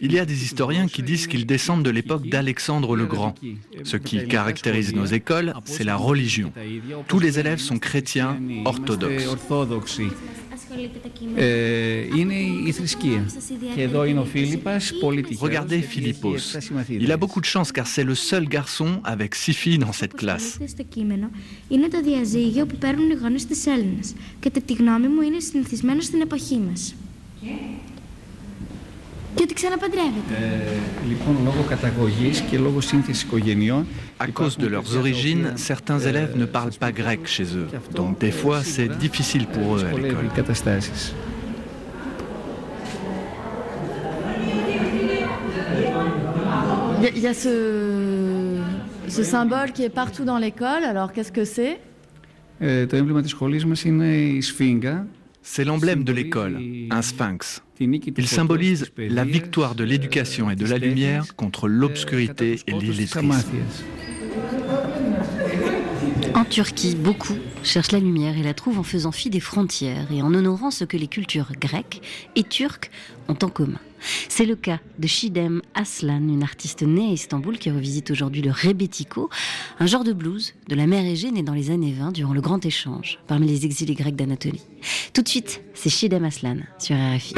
[0.00, 3.36] Il y a des historiens qui disent qu'ils descendent de l'époque d'Alexandre le Grand.
[3.84, 6.52] Ce qui caractérise nos écoles, c'est la religion.
[7.06, 9.28] Tous les élèves sont chrétiens orthodoxes.
[15.40, 16.56] Regardez Philippos.
[16.90, 19.75] Il a beaucoup de chance car c'est le seul garçon avec six filles
[21.68, 24.14] είναι το διαζύγιο που παίρνουν οι γονείς της Έλληνας.
[24.40, 26.94] Κατά τη γνώμη μου, είναι συνηθισμένο στην εποχή μας.
[27.40, 27.48] Και...
[29.34, 30.34] και ότι ξαναπαντρεύεται.
[30.34, 33.86] Ε, λοιπόν, λόγω καταγωγής και λόγω σύνθεσης οικογενειών.
[34.18, 37.46] À cause de leurs origines, ε, certains ε, élèves ne ε, parlent pas grec chez
[37.58, 37.68] eux.
[37.94, 39.90] Donc, des fois, c'est difficile pour eux à
[49.08, 50.84] ce symbole qui est partout dans l'école.
[50.84, 51.78] Alors qu'est-ce que c'est?
[55.42, 57.62] C'est l'emblème de l'école, un sphinx.
[57.78, 63.34] Il symbolise la victoire de l'éducation et de la lumière contre l'obscurité et l'illettrisme.
[66.36, 70.20] En Turquie, beaucoup cherchent la lumière et la trouvent en faisant fi des frontières et
[70.20, 72.02] en honorant ce que les cultures grecques
[72.36, 72.90] et turques
[73.28, 73.80] ont en commun.
[74.28, 78.50] C'est le cas de Shidem Aslan, une artiste née à Istanbul qui revisite aujourd'hui le
[78.50, 79.30] rebetiko,
[79.80, 82.42] un genre de blues de la mer Égée née dans les années 20 durant le
[82.42, 84.66] grand échange parmi les exilés grecs d'Anatolie.
[85.14, 87.34] Tout de suite, c'est Shidem Aslan sur RFI.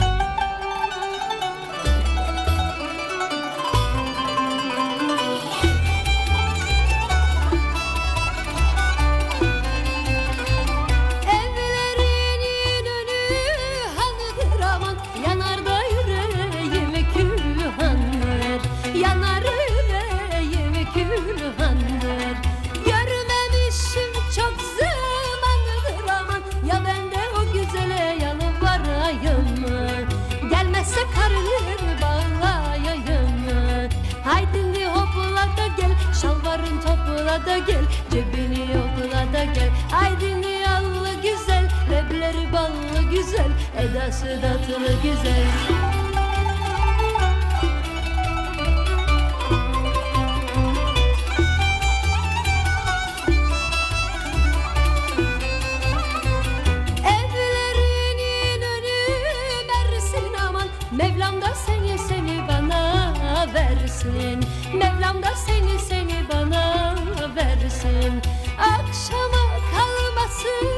[63.88, 64.44] Versin.
[64.74, 66.94] Mevlam da seni seni bana
[67.36, 68.22] versin.
[68.58, 70.68] Akşama kalmasın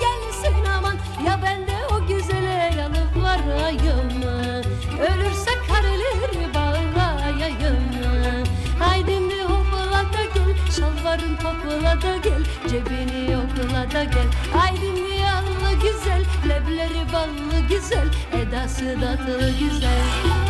[0.00, 0.96] gelsin aman.
[1.26, 4.62] Ya ben de o güzele yanıp varayım mı
[5.00, 8.44] Ölürse kareleri bağlayayım mı
[8.78, 16.24] Haydini hopla da gel Şalvarın topla da gel Cebini yokla da gel Haydini yallı güzel
[16.48, 20.43] Lebleri ballı güzel Edası tatlı güzel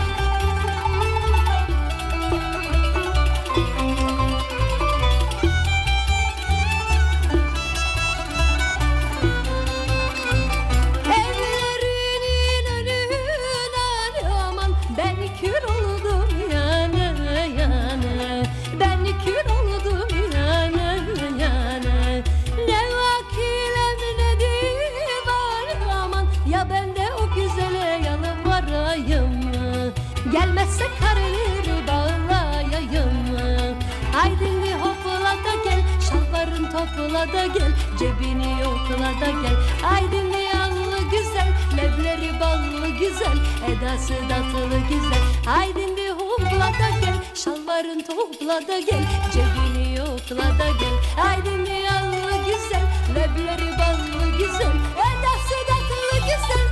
[37.34, 39.56] da gel Cebini yokla da gel.
[39.94, 45.22] Aydın yallı güzel Lebleri ballı güzel Edası tatlı güzel.
[45.58, 51.24] Aydın bir hopla da gel Şalvarın topla da gel Cebini yokla da gel.
[51.26, 52.82] Aydın bir yallı güzel
[53.14, 54.74] Lebleri ballı güzel
[55.06, 56.64] Edası tatlı güzel.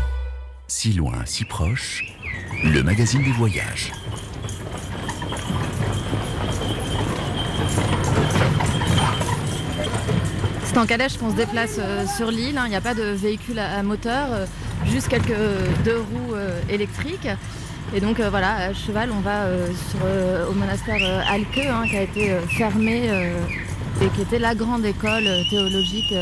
[0.68, 2.04] Si loin, si proche,
[2.74, 4.01] le magazine des voyages.
[10.72, 12.56] C'est en calèche qu'on se déplace euh, sur l'île.
[12.56, 12.62] hein.
[12.64, 14.46] Il n'y a pas de véhicule à, moteur, euh,
[14.86, 16.34] juste quelques euh, deux roues
[16.70, 17.28] électriques.
[17.94, 19.48] Et donc voilà, à cheval, on va
[20.48, 20.96] au monastère
[21.30, 23.10] Alke, hein, qui a été fermé
[24.00, 26.14] et qui était la grande école théologique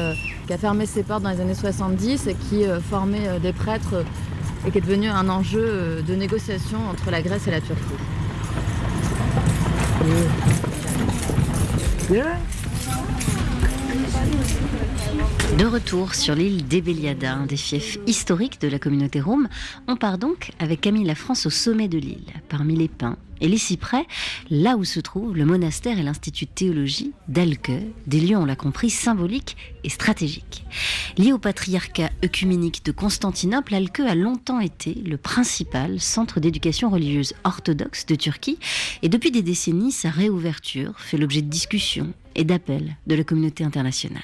[0.46, 4.04] qui a fermé ses portes dans les années 70 et qui formait des prêtres
[4.66, 7.84] et qui est devenu un enjeu de négociation entre la Grèce et la Turquie.
[15.58, 19.48] De retour sur l'île d'Ebeliada, un des fiefs historiques de la communauté roume,
[19.88, 23.48] on part donc avec Camille La France au sommet de l'île, parmi les pins et
[23.48, 24.06] les cyprès,
[24.50, 27.72] là où se trouve le monastère et l'institut de théologie d'Alke,
[28.06, 30.64] des lieux, on l'a compris, symboliques et stratégiques.
[31.16, 37.34] Lié au patriarcat œcuménique de Constantinople, Alke a longtemps été le principal centre d'éducation religieuse
[37.44, 38.58] orthodoxe de Turquie
[39.02, 43.64] et depuis des décennies, sa réouverture fait l'objet de discussions et d'appels de la communauté
[43.64, 44.22] internationale.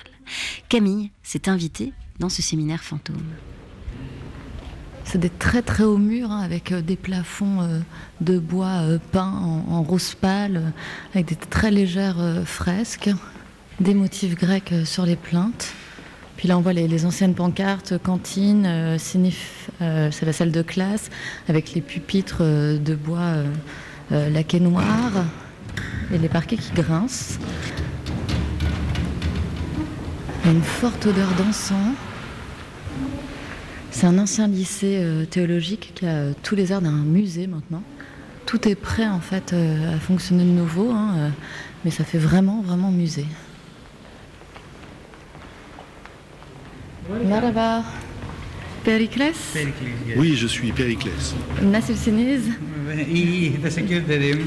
[0.69, 3.23] Camille s'est invitée dans ce séminaire fantôme.
[5.07, 7.79] C'est des très très hauts murs hein, avec euh, des plafonds euh,
[8.21, 9.33] de bois euh, peints
[9.71, 10.73] en, rose pâle,
[11.15, 13.11] avec des très légères fresques,
[13.79, 15.73] des motifs grecs sur les plaintes.
[16.37, 21.09] Puis là on voit les, anciennes pancartes, cantine, euh, c'est la salle de classe,
[21.49, 23.45] avec les pupitres de bois
[24.11, 25.13] laqués noir
[26.13, 27.39] et les parquets qui grincent.
[30.45, 31.95] Une forte odeur d'encens.
[33.97, 37.83] C'est un ancien lycée euh, théologique qui a euh, tous les airs d'un musée maintenant.
[38.45, 41.29] Tout est prêt en fait euh, à fonctionner de nouveau, hein, euh,
[41.83, 43.25] mais ça fait vraiment vraiment musée.
[47.25, 47.85] Merhaba.
[48.85, 49.33] Pericles
[50.19, 51.35] Oui, je suis Périclès.
[51.63, 52.43] Nasılsınız?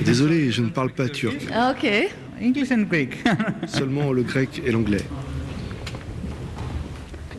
[0.05, 1.47] Désolé, je ne parle pas turc.
[1.51, 1.89] Ah, ok.
[2.39, 3.17] English and Greek.
[3.67, 5.01] Seulement le grec et l'anglais.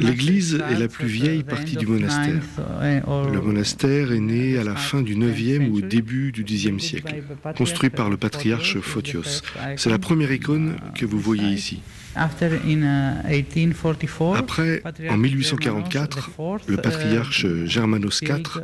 [0.00, 2.42] L'église est la plus at vieille partie du monastère.
[2.82, 3.00] uh,
[3.32, 7.22] Le monastère est né à la fin du 9e ou au début du 10e siècle,
[7.56, 9.42] construit par le patriarche Photios.
[9.76, 11.80] C'est la première icône que vous voyez ici.
[12.18, 16.30] After in uh, 1844, Après, en 1844,
[16.66, 18.62] le patriarche Germanos IV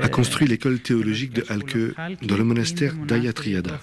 [0.00, 3.80] a construit l'école théologique de Halke dans le monastère d'Ayatriada.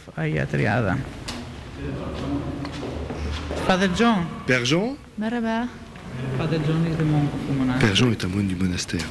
[3.67, 4.25] Father John.
[4.47, 5.67] Père Jean Merhaba.
[6.37, 7.89] Father John is the monk of the monastery.
[7.89, 9.05] Père Jean est un moine du monastère.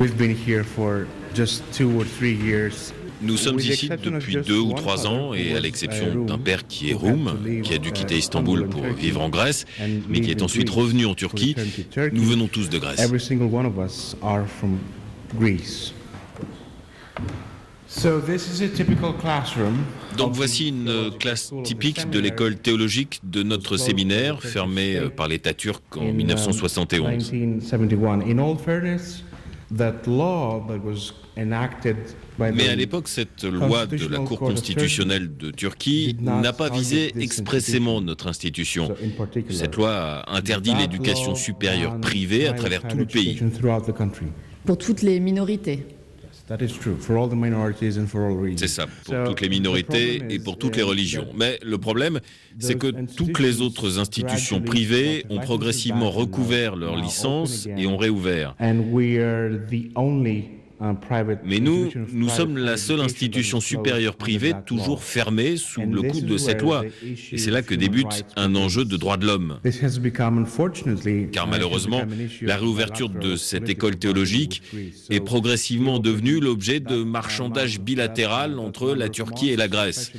[0.00, 2.92] We've been here for just two or three years.
[3.20, 5.60] Nous sommes ici exception of depuis just deux ou trois father ans who et à
[5.60, 7.92] l'exception uh, d'un père qui est who had Roum, to leave, qui a dû uh,
[7.92, 11.06] quitter Istanbul Istanbul pour vivre en Grèce, mais qui live est in ensuite Greece revenu
[11.06, 12.16] en Turquie, return to Turkey.
[12.16, 13.00] nous venons tous de Grèce.
[13.00, 14.78] Every single one of us are from
[15.36, 15.92] Greece.
[16.36, 16.56] So this is
[17.16, 17.36] a typical classroom.
[20.16, 25.26] Donc voici une euh, classe typique de l'école théologique de notre séminaire, fermée euh, par
[25.26, 27.32] l'État turc en in, um, 1971.
[27.32, 28.24] 1971.
[28.30, 29.24] In all fairness,
[29.74, 31.96] that law that was enacted
[32.38, 37.12] by Mais à l'époque, cette loi de la Cour constitutionnelle de Turquie n'a pas visé
[37.18, 38.94] expressément notre institution.
[39.48, 43.40] Cette loi a interdit l'éducation supérieure privée à travers tout le pays.
[44.66, 45.86] Pour toutes les minorités.
[48.56, 51.26] C'est ça, pour toutes les the minorités et pour toutes uh, les religions.
[51.36, 52.20] Mais le problème,
[52.58, 58.54] c'est que toutes les autres institutions privées ont progressivement recouvert leur licence et ont réouvert.
[61.44, 66.36] Mais nous, nous sommes la seule institution supérieure privée toujours fermée sous le coup de
[66.36, 66.84] cette loi.
[67.32, 69.58] Et c'est là que débute un enjeu de droits de l'homme.
[71.32, 72.02] Car malheureusement,
[72.42, 74.62] la réouverture de cette école théologique
[75.10, 80.12] est progressivement devenue l'objet de marchandages bilatéral entre la Turquie et la Grèce.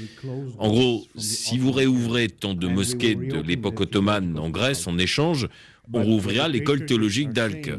[0.57, 5.47] En gros, si vous réouvrez tant de mosquées de l'époque ottomane en Grèce en échange,
[5.93, 7.71] on rouvrira l'école théologique d'Alk.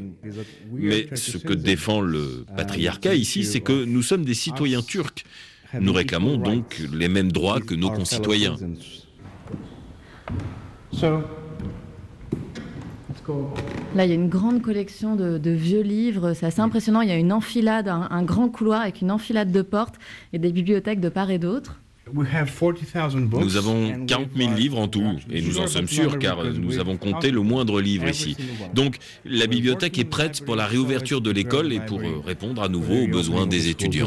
[0.72, 5.24] Mais ce que défend le patriarcat ici, c'est que nous sommes des citoyens turcs.
[5.78, 8.56] Nous réclamons donc les mêmes droits que nos concitoyens.
[13.94, 16.32] Là, il y a une grande collection de, de vieux livres.
[16.32, 17.00] C'est assez impressionnant.
[17.00, 19.96] Il y a une enfilade, un, un grand couloir avec une enfilade de portes
[20.32, 21.80] et des bibliothèques de part et d'autre.
[22.12, 26.96] Nous avons 40 000 livres en tout, et nous en sommes sûrs car nous avons
[26.96, 28.36] compté le moindre livre ici.
[28.74, 32.68] Donc la bibliothèque est prête pour la réouverture de l'école et pour euh, répondre à
[32.68, 34.06] nouveau aux besoins des étudiants.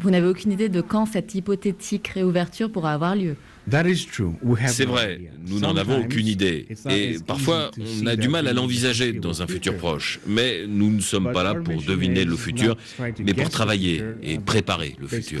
[0.00, 3.36] Vous n'avez aucune idée de quand cette hypothétique réouverture pourra avoir lieu
[4.68, 6.68] c'est vrai, nous n'en avons aucune idée.
[6.88, 10.20] Et parfois, on a du mal à l'envisager dans un futur proche.
[10.26, 12.76] Mais nous ne sommes pas là pour deviner le futur,
[13.18, 15.40] mais pour travailler et préparer le futur.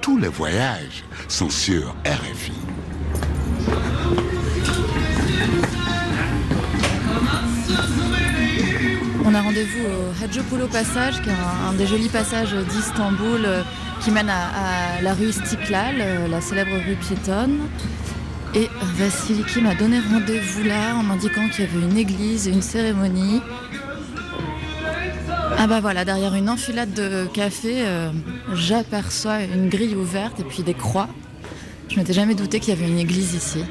[0.00, 2.52] tous les voyages sont sur RFI.
[9.24, 13.62] On a rendez-vous au Hadjopoulou Passage, qui est un, des jolis passages d'Istanbul euh,
[14.00, 17.60] qui mène à, la rue Istiklal, euh, la célèbre rue piétonne.
[18.54, 22.62] Et Vassiliki m'a donné rendez-vous là en m'indiquant qu'il y avait une église et une
[22.62, 23.40] cérémonie.
[25.62, 28.10] Ah bah voilà, derrière une enfilade de café, euh,
[28.54, 31.10] j'aperçois une grille ouverte et puis des croix.
[31.90, 33.62] Je m'étais jamais douté qu'il y avait une église ici.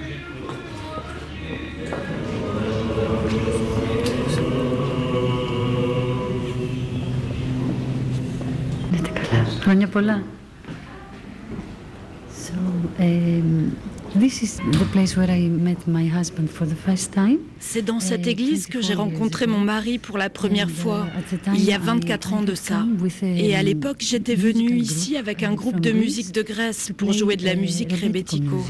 [17.60, 21.08] C'est dans cette église que j'ai rencontré mon mari pour la première fois,
[21.54, 22.86] il y a 24 ans de ça.
[23.22, 27.36] Et à l'époque, j'étais venue ici avec un groupe de musique de Grèce pour jouer
[27.36, 28.64] de la musique rebetiko.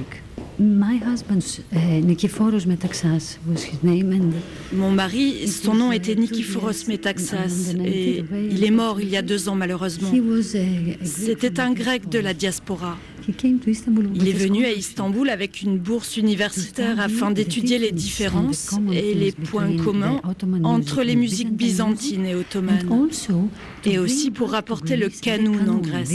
[4.74, 9.47] Mon mari, son nom était Nikiforos Metaxas et il est mort il y a deux
[9.47, 10.12] ans malheureusement.
[11.03, 12.97] C'était un grec de la diaspora.
[14.16, 19.32] Il est venu à Istanbul avec une bourse universitaire afin d'étudier les différences et les
[19.32, 20.20] points communs
[20.64, 22.88] entre les musiques byzantines et ottomanes,
[23.86, 26.12] et aussi pour rapporter le kanoun en Grèce,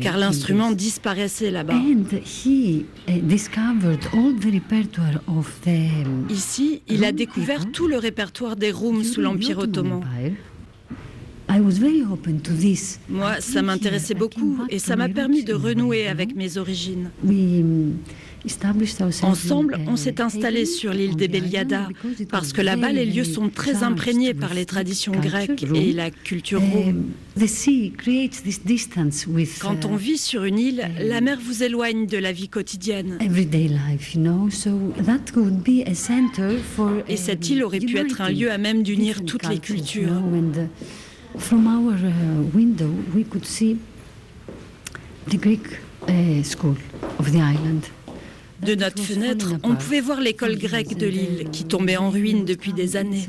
[0.00, 1.80] car l'instrument disparaissait là-bas.
[6.30, 10.00] Ici, il a découvert tout le répertoire des rooms sous l'Empire ottoman.
[13.08, 17.10] Moi, ça m'intéressait beaucoup et ça m'a permis de renouer avec mes origines.
[19.22, 21.88] Ensemble, on s'est installé sur l'île des Beliada
[22.30, 26.60] parce que là-bas, les lieux sont très imprégnés par les traditions grecques et la culture
[26.60, 27.10] roume.
[29.60, 33.18] Quand on vit sur une île, la mer vous éloigne de la vie quotidienne.
[37.08, 40.22] Et cette île aurait pu être un lieu à même d'unir toutes les cultures.
[41.36, 43.76] From our uh, window, we could see
[45.28, 46.76] the Greek uh, school
[47.18, 47.90] of the island.
[48.62, 52.72] De notre fenêtre, on pouvait voir l'école grecque de l'île qui tombait en ruine depuis
[52.72, 53.26] des années.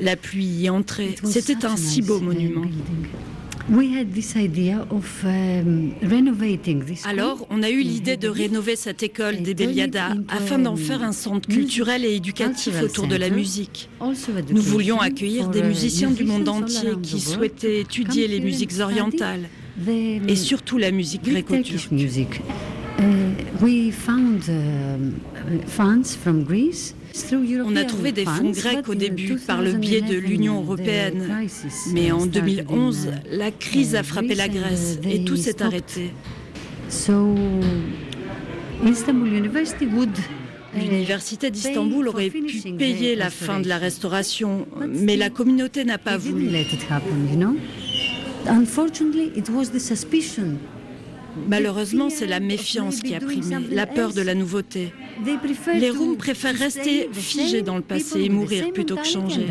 [0.00, 1.14] La pluie y entrait.
[1.24, 2.64] C'était un si beau monument.
[7.04, 11.12] Alors, on a eu l'idée de rénover cette école des Beliada afin d'en faire un
[11.12, 13.88] centre culturel et éducatif autour de la musique.
[14.50, 19.48] Nous voulions accueillir des musiciens du monde entier qui souhaitaient étudier les musiques orientales
[19.86, 21.90] et surtout la musique gréco-turque.
[27.66, 31.28] On a trouvé des fonds grecs au début par le biais de l'Union européenne.
[31.92, 36.10] Mais en 2011, la crise a frappé la Grèce et tout s'est arrêté.
[40.72, 46.16] L'université d'Istanbul aurait pu payer la fin de la restauration, mais la communauté n'a pas
[46.16, 46.48] voulu.
[51.48, 54.92] Malheureusement, c'est la méfiance qui a primé, la peur de la nouveauté.
[55.74, 59.46] Les Roms préfèrent rester figés dans le passé et mourir plutôt que changer.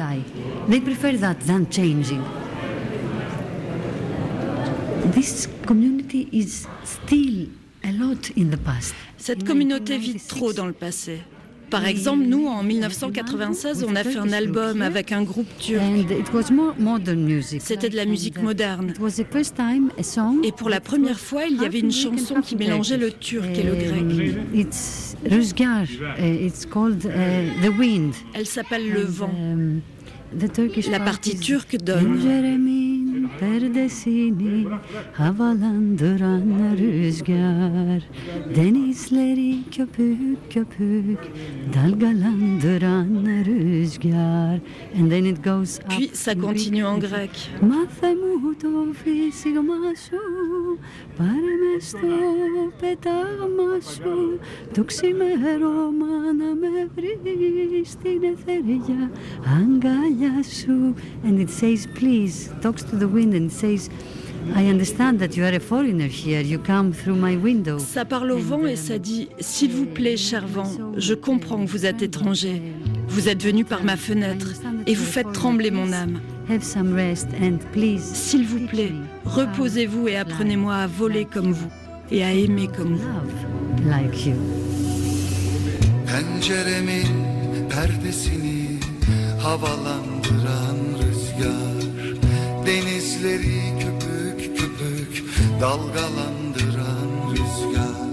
[9.17, 11.19] Cette communauté vit trop dans le passé.
[11.69, 15.83] Par exemple, nous, en 1996, on a fait un album avec un groupe turc.
[17.59, 18.93] C'était de la musique moderne.
[20.43, 23.63] Et pour la première fois, il y avait une chanson qui mélangeait le turc et
[23.63, 24.05] le grec.
[28.33, 29.33] Elle s'appelle Le vent.
[30.89, 32.19] La partie turque donne.
[33.40, 34.66] perdesini
[35.12, 38.02] havalandıran rüzgar
[38.56, 41.18] Denizleri köpük köpük
[41.74, 44.60] dalgalandıran rüzgar
[44.98, 47.30] And then it goes up Puis ça continue en grec.
[47.60, 48.14] Μάθε
[48.62, 50.22] το φύσιγμα σου
[51.16, 51.98] Πάρε με στο
[52.80, 54.38] πετάγμα σου
[54.74, 59.10] Το ξημέρωμα να με βρει Στην εθεριά
[59.58, 60.94] αγκαλιά σου
[61.24, 63.89] And it says please Talks to the wind And says
[64.55, 66.41] I understand that you are a foreigner here.
[66.41, 67.77] You come through my window.
[67.77, 71.69] Ça parle au vent et ça dit S'il vous plaît, cher vent, je comprends que
[71.69, 72.61] vous êtes étranger.
[73.07, 74.53] Vous êtes venu par ma fenêtre
[74.87, 76.19] et vous faites trembler mon âme.
[76.49, 78.01] Have some rest and please.
[78.01, 78.93] S'il vous plaît,
[79.25, 81.69] reposez-vous et apprenez-moi à voler comme vous
[82.11, 83.07] et à aimer comme vous.
[86.09, 87.05] Penceremin
[87.69, 88.79] perdesini
[89.43, 90.68] havalandıran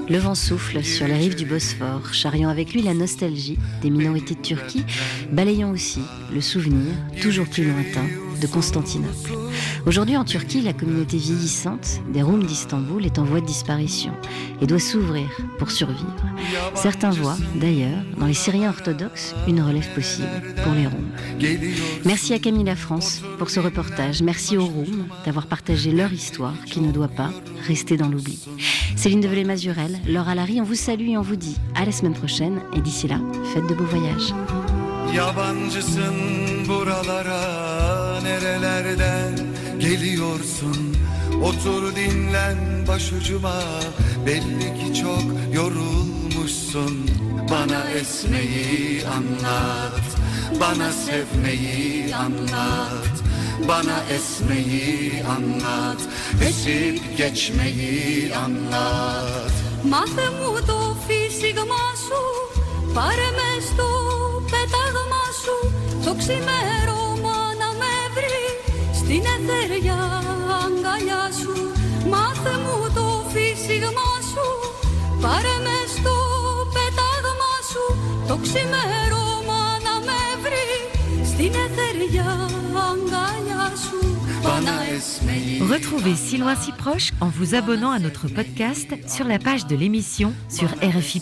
[0.09, 4.35] Le vent souffle sur les rives du Bosphore, charriant avec lui la nostalgie des minorités
[4.35, 4.85] de Turquie,
[5.31, 6.01] balayant aussi
[6.33, 8.07] le souvenir, toujours plus lointain,
[8.41, 9.46] de Constantinople.
[9.87, 14.13] Aujourd'hui en Turquie, la communauté vieillissante des Roums d'Istanbul est en voie de disparition
[14.61, 15.29] et doit s'ouvrir
[15.61, 16.17] pour survivre.
[16.75, 20.27] Certains voient d'ailleurs dans les Syriens orthodoxes une relève possible
[20.65, 21.13] pour les Roums.
[22.05, 24.23] Merci à Camille La France pour ce reportage.
[24.23, 27.31] Merci aux Roums d'avoir partagé leur histoire qui ne doit pas
[27.69, 28.45] rester dans l'oubli.
[28.97, 32.61] Céline Develay-Mazurel, Laura Larry, on vous salue et on vous dit à la semaine prochaine
[32.75, 33.21] et d'ici là,
[33.55, 34.35] faites de beaux voyages.
[39.80, 40.96] geliyorsun
[41.44, 43.62] Otur dinlen başucuma
[44.26, 45.24] belli ki çok
[45.54, 47.10] yorulmuşsun
[47.52, 50.06] Bana esmeyi anlat,
[50.60, 53.16] bana sevmeyi anlat
[53.68, 56.02] Bana esmeyi anlat,
[56.48, 59.52] esip geçmeyi anlat
[59.84, 62.22] Μάθε μου το φύσιγμα σου
[62.94, 63.88] Πάρε με στο
[64.52, 65.56] πετάγμα σου
[66.06, 66.95] Το ξημέρωμα να με βρει
[69.06, 70.02] Στην εθεριά
[70.64, 71.54] αγκαλιά σου
[72.12, 74.48] Μάθε μου το φύσιγμα σου
[75.24, 76.16] Πάρε με στο
[76.74, 77.86] πετάγμα σου
[78.28, 80.74] Το ξημέρωμα να με βρει
[81.32, 82.32] Στην εθεριά
[82.90, 84.00] αγκαλιά σου
[84.44, 89.40] Bana esmeyi Retrouvez Si loin si proche en vous abonnant à notre podcast sur la
[89.48, 91.20] page de l'émission sur RFI.